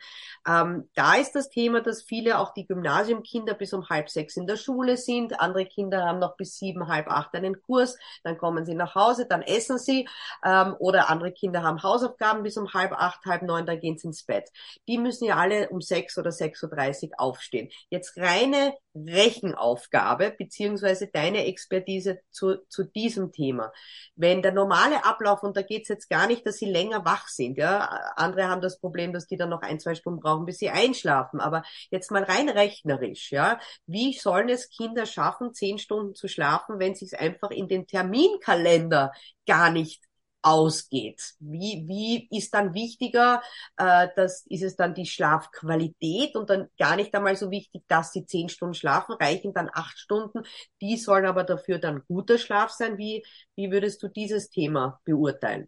[0.47, 4.45] Ähm, da ist das Thema, dass viele auch die Gymnasiumkinder bis um halb sechs in
[4.45, 8.65] der Schule sind, andere Kinder haben noch bis sieben, halb acht einen Kurs, dann kommen
[8.65, 10.07] sie nach Hause, dann essen sie,
[10.45, 14.07] ähm, oder andere Kinder haben Hausaufgaben bis um halb acht, halb neun, dann gehen sie
[14.07, 14.49] ins Bett.
[14.87, 17.69] Die müssen ja alle um sechs oder 6.30 Uhr aufstehen.
[17.89, 23.71] Jetzt reine Rechenaufgabe beziehungsweise deine Expertise zu, zu diesem Thema.
[24.15, 27.57] Wenn der normale Ablauf, und da geht's jetzt gar nicht, dass sie länger wach sind,
[27.57, 27.79] ja,
[28.15, 31.39] andere haben das Problem, dass die dann noch ein, zwei Stunden brauchen, bis sie einschlafen,
[31.39, 36.79] aber jetzt mal rein rechnerisch, ja, wie sollen es Kinder schaffen, zehn Stunden zu schlafen,
[36.79, 39.11] wenn sie es einfach in den Terminkalender
[39.45, 40.01] gar nicht
[40.45, 41.33] ausgeht.
[41.39, 43.41] Wie, wie ist dann wichtiger,
[43.77, 48.13] äh, das, ist es dann die Schlafqualität und dann gar nicht einmal so wichtig, dass
[48.13, 50.43] sie zehn Stunden schlafen, reichen dann acht Stunden.
[50.81, 52.99] Die sollen aber dafür dann guter Schlaf sein.
[52.99, 53.25] Wie,
[53.55, 55.67] wie würdest du dieses Thema beurteilen?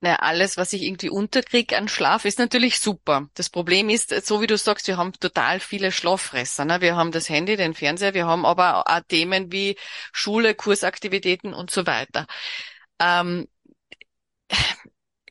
[0.00, 3.28] Naja, alles, was ich irgendwie unterkriege an Schlaf, ist natürlich super.
[3.34, 6.64] Das Problem ist, so wie du sagst, wir haben total viele Schlaffresser.
[6.64, 6.80] Ne?
[6.80, 9.76] Wir haben das Handy, den Fernseher, wir haben aber auch Themen wie
[10.12, 12.26] Schule, Kursaktivitäten und so weiter.
[13.00, 13.48] Ähm,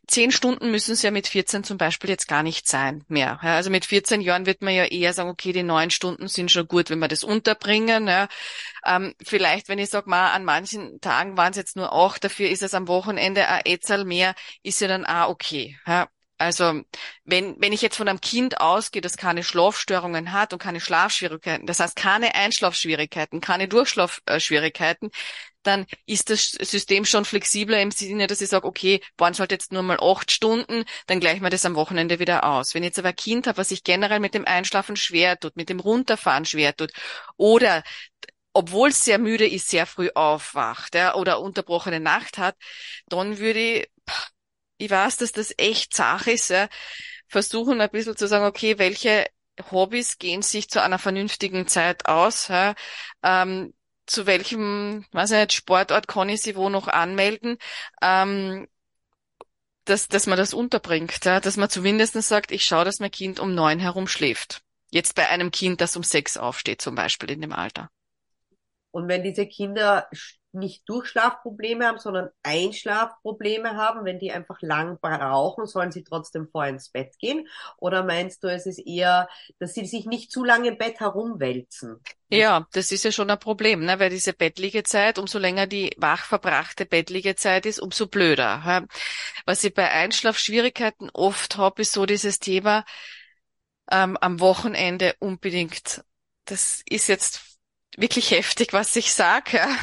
[0.08, 3.40] zehn Stunden müssen es ja mit 14 zum Beispiel jetzt gar nicht sein mehr.
[3.44, 6.52] Ja, also mit 14 Jahren wird man ja eher sagen, okay, die neun Stunden sind
[6.52, 8.08] schon gut, wenn wir das unterbringen.
[8.08, 8.28] Ja.
[8.86, 12.50] Ähm, vielleicht, wenn ich sage, mal an manchen Tagen waren es jetzt nur acht, dafür
[12.50, 15.78] ist es am Wochenende ein Etzel mehr, ist ja dann auch okay.
[15.88, 16.08] Ja.
[16.38, 16.82] Also
[17.24, 21.66] wenn, wenn ich jetzt von einem Kind ausgehe, das keine Schlafstörungen hat und keine Schlafschwierigkeiten,
[21.66, 25.12] das heißt keine Einschlafschwierigkeiten, keine Durchschlafschwierigkeiten,
[25.68, 29.52] dann ist das System schon flexibler im Sinne, dass ich sage, okay, waren es halt
[29.52, 32.74] jetzt nur mal acht Stunden, dann gleichen wir das am Wochenende wieder aus.
[32.74, 35.56] Wenn ich jetzt aber ein Kind habe, was sich generell mit dem Einschlafen schwer tut,
[35.56, 36.92] mit dem Runterfahren schwer tut,
[37.38, 37.84] oder
[38.54, 42.56] obwohl es sehr müde ist, sehr früh aufwacht ja, oder unterbrochene Nacht hat,
[43.08, 43.90] dann würde ich,
[44.78, 46.70] ich weiß, dass das echt Sache ist, ja,
[47.28, 49.28] versuchen ein bisschen zu sagen, okay, welche
[49.72, 52.76] Hobbys gehen sich zu einer vernünftigen Zeit aus, ja,
[53.24, 53.75] ähm,
[54.06, 57.58] zu welchem, weiß ich nicht, Sportort kann ich sie wo noch anmelden,
[58.02, 58.68] ähm,
[59.86, 63.40] dass, dass man das unterbringt, ja, dass man zumindest sagt, ich schaue, dass mein Kind
[63.40, 64.62] um neun herum schläft.
[64.92, 67.90] Jetzt bei einem Kind, das um sechs aufsteht, zum Beispiel in dem Alter.
[68.92, 70.08] Und wenn diese Kinder
[70.56, 76.74] nicht Durchschlafprobleme haben, sondern Einschlafprobleme haben, wenn die einfach lang brauchen, sollen sie trotzdem vorher
[76.74, 77.48] ins Bett gehen?
[77.78, 79.30] Oder meinst du, es ist eher,
[79.60, 82.02] dass sie sich nicht zu lange im Bett herumwälzen?
[82.30, 84.00] Ja, das ist ja schon ein Problem, ne?
[84.00, 88.88] weil diese Bettliegezeit, umso länger die wach verbrachte Bettliegezeit ist, umso blöder.
[89.46, 92.84] Was ich bei Einschlafschwierigkeiten oft habe, ist so dieses Thema
[93.92, 96.04] ähm, am Wochenende unbedingt.
[96.46, 97.60] Das ist jetzt
[97.98, 99.58] wirklich heftig, was ich sage.
[99.58, 99.78] Ja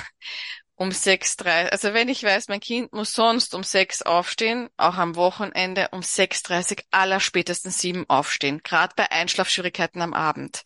[0.82, 5.14] um 6.30 Also wenn ich weiß, mein Kind muss sonst um 6 aufstehen, auch am
[5.14, 10.64] Wochenende um 6.30 aller spätestens 7 aufstehen, gerade bei Einschlafschwierigkeiten am Abend.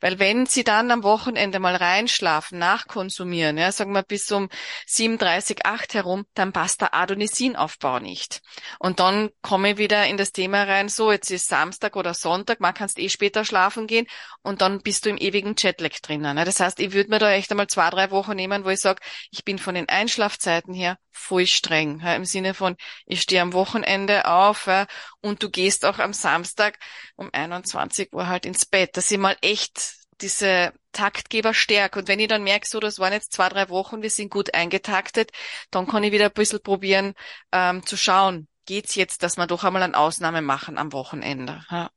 [0.00, 4.48] Weil wenn sie dann am Wochenende mal reinschlafen, nachkonsumieren, ja, sagen wir bis um
[4.88, 8.42] 7.30, 8 herum, dann passt der Adonisinaufbau nicht.
[8.80, 12.58] Und dann komme ich wieder in das Thema rein, so jetzt ist Samstag oder Sonntag,
[12.58, 14.08] man kannst eh später schlafen gehen
[14.42, 16.36] und dann bist du im ewigen Jetlag drinnen.
[16.36, 19.00] Das heißt, ich würde mir da echt einmal zwei, drei Wochen nehmen, wo ich sage,
[19.30, 22.00] ich bin bin von den Einschlafzeiten her voll streng.
[22.00, 22.74] Ja, Im Sinne von,
[23.04, 24.86] ich stehe am Wochenende auf ja,
[25.20, 26.78] und du gehst auch am Samstag
[27.16, 28.96] um 21 Uhr halt ins Bett.
[28.96, 31.98] Dass ich mal echt diese Taktgeber stärke.
[31.98, 34.54] Und wenn ich dann merke, so, das waren jetzt zwei, drei Wochen, wir sind gut
[34.54, 35.32] eingetaktet,
[35.70, 37.12] dann kann ich wieder ein bisschen probieren
[37.52, 41.62] ähm, zu schauen, geht's jetzt, dass wir doch einmal eine Ausnahme machen am Wochenende.
[41.70, 41.90] Ja.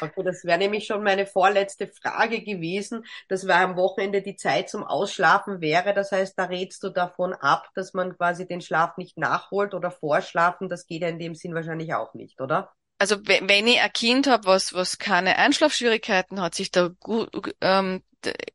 [0.00, 3.04] Okay, das wäre nämlich schon meine vorletzte Frage gewesen.
[3.28, 5.94] Das war am Wochenende die Zeit zum Ausschlafen wäre.
[5.94, 9.90] Das heißt, da rätst du davon ab, dass man quasi den Schlaf nicht nachholt oder
[9.90, 10.68] vorschlafen.
[10.68, 12.72] Das geht ja in dem Sinn wahrscheinlich auch nicht, oder?
[12.98, 18.02] Also wenn ich ein Kind habe, was, was keine Einschlafschwierigkeiten hat, sich da gut, ähm,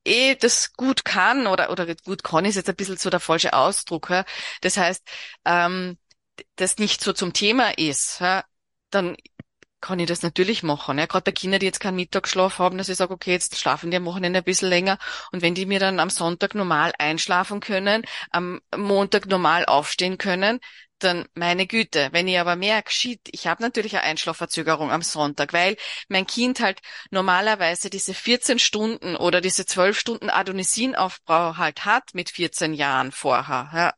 [0.03, 3.53] eh das gut kann oder, oder gut kann ist jetzt ein bisschen so der falsche
[3.53, 4.09] Ausdruck.
[4.09, 4.25] Ja?
[4.61, 5.03] Das heißt,
[5.45, 5.97] ähm,
[6.55, 8.43] das nicht so zum Thema ist, ja?
[8.89, 9.15] dann
[9.81, 10.97] kann ich das natürlich machen.
[10.97, 11.05] Ja.
[11.07, 13.97] Gerade bei Kindern, die jetzt keinen Mittagsschlaf haben, dass ich sage, okay, jetzt schlafen die
[13.97, 14.97] am Wochenende ein bisschen länger.
[15.31, 20.59] Und wenn die mir dann am Sonntag normal einschlafen können, am Montag normal aufstehen können,
[20.99, 22.09] dann meine Güte.
[22.11, 25.75] Wenn ich aber merke, shit, ich habe natürlich eine Einschlafverzögerung am Sonntag, weil
[26.09, 26.79] mein Kind halt
[27.09, 33.71] normalerweise diese 14 Stunden oder diese 12 Stunden Adonisinaufbau halt hat mit 14 Jahren vorher.
[33.73, 33.93] Ja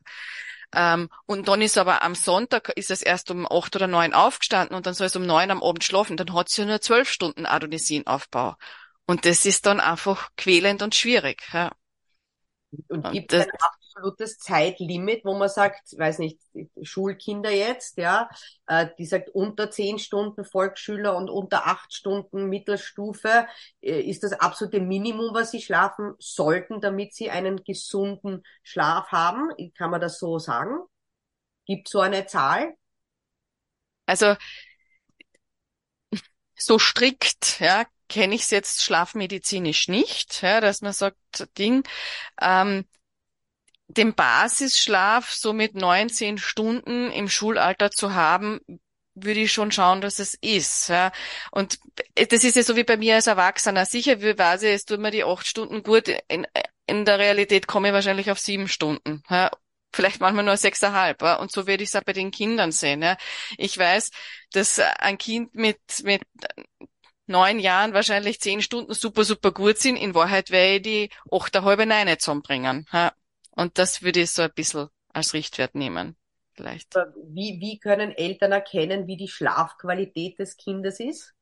[0.74, 4.76] ähm, und dann ist aber am Sonntag ist es erst um acht oder neun aufgestanden
[4.76, 6.16] und dann soll es um neun am Abend schlafen.
[6.16, 8.56] Dann hat sie ja nur zwölf Stunden Adonisinaufbau.
[9.06, 11.42] Und das ist dann einfach quälend und schwierig.
[11.52, 11.72] Ja.
[12.88, 13.46] Und gibt es
[13.94, 16.40] absolutes Zeitlimit, wo man sagt, weiß nicht,
[16.82, 18.28] Schulkinder jetzt, ja,
[18.66, 23.46] äh, die sagt unter zehn Stunden Volksschüler und unter acht Stunden Mittelstufe,
[23.80, 29.50] äh, ist das absolute Minimum, was sie schlafen sollten, damit sie einen gesunden Schlaf haben?
[29.76, 30.78] Kann man das so sagen?
[31.66, 32.74] Gibt so eine Zahl?
[34.06, 34.36] Also
[36.56, 41.18] so strikt, ja, kenne ich es jetzt schlafmedizinisch nicht, ja, dass man sagt,
[41.58, 41.84] Ding,
[42.40, 42.84] ähm,
[43.88, 48.60] den Basisschlaf so mit neun, zehn Stunden im Schulalter zu haben,
[49.14, 50.88] würde ich schon schauen, dass es ist.
[50.88, 51.12] Ja.
[51.52, 51.78] Und
[52.14, 53.86] das ist ja so wie bei mir als Erwachsener.
[53.86, 56.08] Sicher, weiß ich, es tut mir die acht Stunden gut.
[56.28, 56.46] In,
[56.86, 59.22] in der Realität komme ich wahrscheinlich auf sieben Stunden.
[59.30, 59.50] Ja.
[59.94, 61.22] Vielleicht manchmal nur sechseinhalb.
[61.22, 61.36] Ja.
[61.36, 63.02] Und so werde ich es auch bei den Kindern sehen.
[63.02, 63.16] Ja.
[63.56, 64.10] Ich weiß,
[64.52, 66.22] dass ein Kind mit, mit
[67.26, 69.96] neun Jahren wahrscheinlich zehn Stunden super, super gut sind.
[69.96, 72.86] In Wahrheit werde ich die achteinhalb, neun zusammenbringen.
[72.92, 73.12] Ja.
[73.56, 76.16] Und das würde ich so ein bisschen als Richtwert nehmen.
[76.54, 76.94] Vielleicht.
[76.94, 81.34] Wie, wie können Eltern erkennen, wie die Schlafqualität des Kindes ist?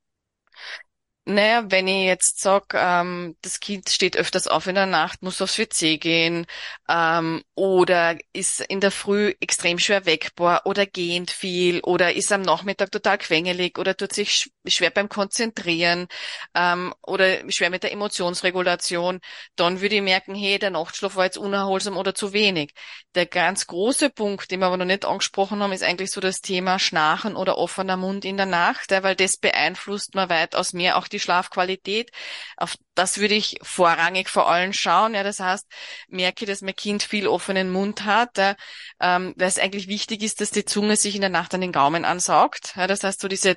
[1.24, 5.40] Naja, wenn ich jetzt sag, ähm, das Kind steht öfters auf in der Nacht, muss
[5.40, 6.46] aufs WC gehen
[6.88, 12.42] ähm, oder ist in der Früh extrem schwer weckbar oder gehend viel oder ist am
[12.42, 16.08] Nachmittag total quengelig oder tut sich schwer beim Konzentrieren
[16.56, 19.20] ähm, oder schwer mit der Emotionsregulation,
[19.54, 22.74] dann würde ich merken, hey, der Nachtschlaf war jetzt unerholsam oder zu wenig.
[23.14, 26.40] Der ganz große Punkt, den wir aber noch nicht angesprochen haben, ist eigentlich so das
[26.40, 31.08] Thema Schnarchen oder offener Mund in der Nacht, weil das beeinflusst man weitaus mehr auch
[31.12, 32.10] die Schlafqualität.
[32.56, 35.14] Auf das würde ich vorrangig vor allem schauen.
[35.14, 35.66] Ja, das heißt,
[36.08, 38.56] merke, dass mein Kind viel offenen Mund hat, ja,
[39.00, 41.72] ähm, weil es eigentlich wichtig ist, dass die Zunge sich in der Nacht an den
[41.72, 42.74] Gaumen ansaugt.
[42.76, 43.56] Ja, das heißt, so diese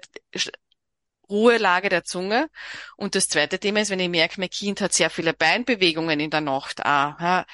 [1.29, 2.49] Ruhelage der Zunge.
[2.97, 6.29] Und das zweite Thema ist, wenn ich merke, mein Kind hat sehr viele Beinbewegungen in
[6.29, 7.45] der Nacht, ah, ja,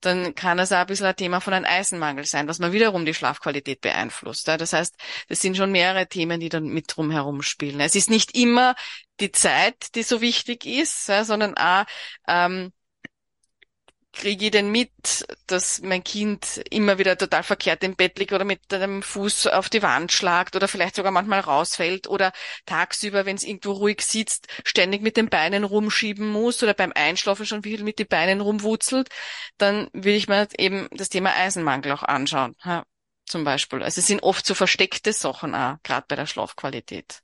[0.00, 3.04] dann kann es auch ein bisschen ein Thema von einem Eisenmangel sein, was man wiederum
[3.04, 4.46] die Schlafqualität beeinflusst.
[4.48, 4.56] Ja.
[4.56, 4.94] Das heißt,
[5.28, 7.80] das sind schon mehrere Themen, die dann mit drum herum spielen.
[7.80, 8.74] Es ist nicht immer
[9.20, 11.84] die Zeit, die so wichtig ist, ja, sondern auch
[12.28, 12.72] ähm,
[14.12, 18.44] kriege ich denn mit, dass mein Kind immer wieder total verkehrt im Bett liegt oder
[18.44, 22.32] mit dem Fuß auf die Wand schlagt oder vielleicht sogar manchmal rausfällt oder
[22.66, 27.46] tagsüber, wenn es irgendwo ruhig sitzt, ständig mit den Beinen rumschieben muss oder beim Einschlafen
[27.46, 29.08] schon viel mit den Beinen rumwurzelt,
[29.58, 32.84] dann will ich mir eben das Thema Eisenmangel auch anschauen, ja,
[33.26, 33.82] zum Beispiel.
[33.82, 37.22] Also es sind oft so versteckte Sachen auch, gerade bei der Schlafqualität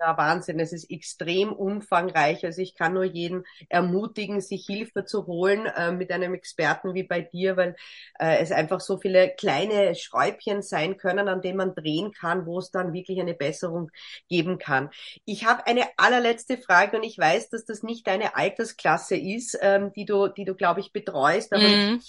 [0.00, 0.58] ja, Wahnsinn.
[0.60, 2.44] Es ist extrem umfangreich.
[2.44, 7.02] Also ich kann nur jeden ermutigen, sich Hilfe zu holen äh, mit einem Experten wie
[7.02, 7.76] bei dir, weil
[8.18, 12.58] äh, es einfach so viele kleine Schräubchen sein können, an denen man drehen kann, wo
[12.58, 13.90] es dann wirklich eine Besserung
[14.28, 14.88] geben kann.
[15.26, 19.92] Ich habe eine allerletzte Frage und ich weiß, dass das nicht deine Altersklasse ist, ähm,
[19.94, 22.00] die du, die du, glaube ich, betreust, aber mhm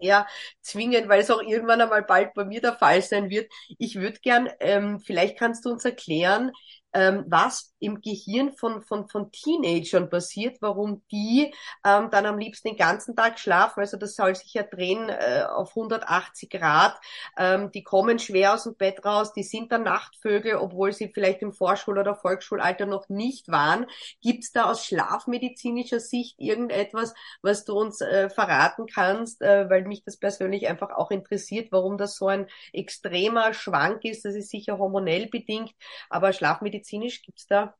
[0.00, 0.26] sehr
[0.60, 3.50] zwingend, weil es auch irgendwann einmal bald bei mir der Fall sein wird.
[3.78, 6.52] Ich würde gern, ähm, vielleicht kannst du uns erklären,
[6.94, 11.52] ähm, was im Gehirn von, von, von Teenagern passiert, warum die
[11.84, 13.80] ähm, dann am liebsten den ganzen Tag schlafen.
[13.80, 16.96] Also das soll sich ja drehen äh, auf 180 Grad.
[17.36, 21.42] Ähm, die kommen schwer aus dem Bett raus, die sind dann Nachtvögel, obwohl sie vielleicht
[21.42, 23.86] im Vorschul- oder Volksschulalter noch nicht waren.
[24.22, 29.84] Gibt es da aus schlafmedizinischer Sicht irgendetwas, was du uns äh, verraten kannst, äh, weil
[29.84, 34.24] mich das persönlich einfach auch interessiert, warum das so ein extremer Schwank ist.
[34.24, 35.72] Das ist sicher hormonell bedingt,
[36.08, 37.22] aber schlafmedizinisch medizinisch?
[37.22, 37.74] Gibt es da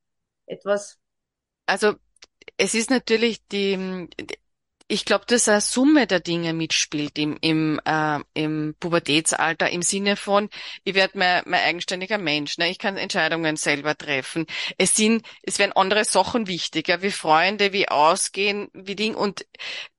[0.47, 0.99] etwas?
[1.67, 1.95] Also
[2.57, 4.09] es ist natürlich die,
[4.87, 10.17] ich glaube, dass eine Summe der Dinge mitspielt im, im, äh, im Pubertätsalter, im Sinne
[10.17, 10.51] von,
[10.85, 12.69] ich werde mein, mein eigenständiger Mensch, ne?
[12.71, 14.47] ich kann Entscheidungen selber treffen.
[14.77, 19.47] Es sind, es werden andere Sachen wichtiger, wie Freunde, wie Ausgehen, wie Ding, und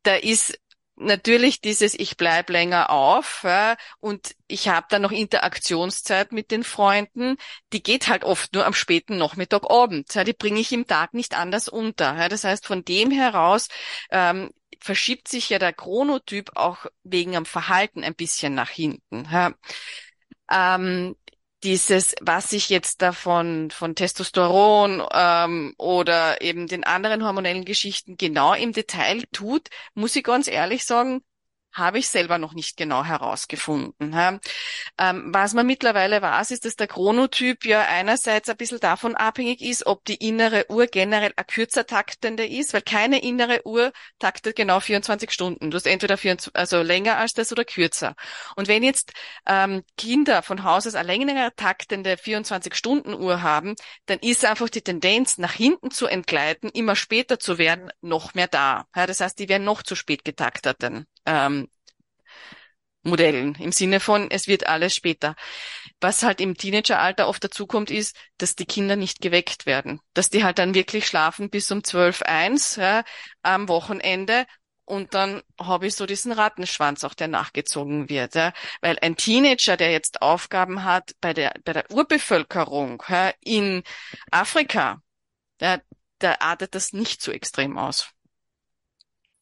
[0.04, 0.60] da ist
[0.96, 6.64] natürlich dieses ich bleib länger auf ja, und ich habe dann noch Interaktionszeit mit den
[6.64, 7.38] Freunden,
[7.74, 10.14] die geht halt oft nur am späten Nachmittagabend.
[10.14, 12.16] Ja, die bringe ich im Tag nicht anders unter.
[12.18, 12.30] Ja.
[12.30, 13.68] Das heißt, von dem heraus
[14.10, 19.28] ähm, verschiebt sich ja der Chronotyp auch wegen am Verhalten ein bisschen nach hinten.
[19.32, 19.54] Ja.
[20.52, 21.16] Ähm,
[21.66, 28.54] dieses, was sich jetzt davon von Testosteron ähm, oder eben den anderen hormonellen Geschichten genau
[28.54, 31.24] im Detail tut, muss ich ganz ehrlich sagen,
[31.76, 34.40] habe ich selber noch nicht genau herausgefunden.
[34.98, 39.62] Ähm, was man mittlerweile weiß, ist, dass der Chronotyp ja einerseits ein bisschen davon abhängig
[39.62, 44.56] ist, ob die innere Uhr generell ein kürzer taktende ist, weil keine innere Uhr taktet
[44.56, 45.70] genau 24 Stunden.
[45.70, 48.16] Du hast entweder 24, also länger als das oder kürzer.
[48.56, 49.12] Und wenn jetzt
[49.46, 55.38] ähm, Kinder von Haus aus eine längere taktende 24-Stunden-Uhr haben, dann ist einfach die Tendenz,
[55.38, 58.88] nach hinten zu entgleiten, immer später zu werden, noch mehr da.
[58.96, 60.78] Ja, das heißt, die werden noch zu spät getaktet
[61.26, 61.68] ähm,
[63.04, 65.36] Modellen im Sinne von, es wird alles später.
[66.02, 70.02] Was halt im Teenageralter oft dazukommt, ist, dass die Kinder nicht geweckt werden.
[70.14, 73.04] Dass die halt dann wirklich schlafen bis um 12, 1 ja,
[73.44, 74.46] am Wochenende
[74.86, 78.36] und dann habe ich so diesen Rattenschwanz auch, der nachgezogen wird.
[78.36, 78.54] Ja.
[78.82, 83.84] Weil ein Teenager, der jetzt Aufgaben hat bei der, bei der Urbevölkerung ja, in
[84.32, 85.02] Afrika,
[85.60, 85.80] ja,
[86.20, 88.15] da artet das nicht so extrem aus.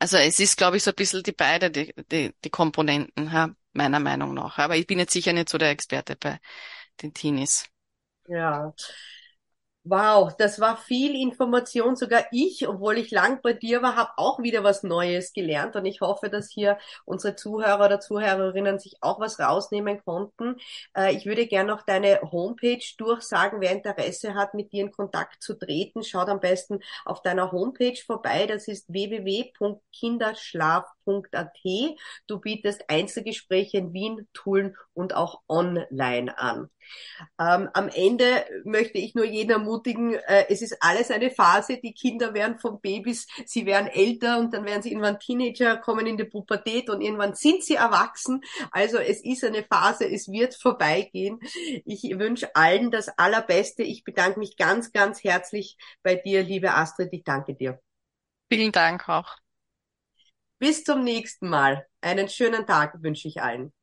[0.03, 3.55] Also es ist, glaube ich, so ein bisschen die beide, die, die, die Komponenten, ja,
[3.71, 4.57] meiner Meinung nach.
[4.57, 6.41] Aber ich bin jetzt sicher nicht so der Experte bei
[7.01, 7.65] den Teenies.
[8.27, 8.73] Ja.
[9.85, 11.97] Wow, das war viel Information.
[11.97, 15.75] Sogar ich, obwohl ich lang bei dir war, habe auch wieder was Neues gelernt.
[15.75, 20.55] Und ich hoffe, dass hier unsere Zuhörer oder Zuhörerinnen sich auch was rausnehmen konnten.
[20.95, 23.59] Äh, ich würde gerne noch deine Homepage durchsagen.
[23.59, 27.99] Wer Interesse hat, mit dir in Kontakt zu treten, schaut am besten auf deiner Homepage
[28.05, 28.47] vorbei.
[28.47, 31.57] Das ist www.kinderschlaf.at.
[32.27, 36.69] Du bietest Einzelgespräche in Wien, Tulln und auch online an.
[37.39, 41.77] Ähm, am Ende möchte ich nur jeden ermutigen, äh, es ist alles eine Phase.
[41.77, 46.05] Die Kinder werden von Babys, sie werden älter und dann werden sie irgendwann Teenager, kommen
[46.07, 48.41] in die Pubertät und irgendwann sind sie erwachsen.
[48.71, 51.39] Also es ist eine Phase, es wird vorbeigehen.
[51.85, 53.83] Ich wünsche allen das Allerbeste.
[53.83, 57.09] Ich bedanke mich ganz, ganz herzlich bei dir, liebe Astrid.
[57.11, 57.79] Ich danke dir.
[58.51, 59.37] Vielen Dank auch.
[60.59, 61.85] Bis zum nächsten Mal.
[62.01, 63.73] Einen schönen Tag wünsche ich allen.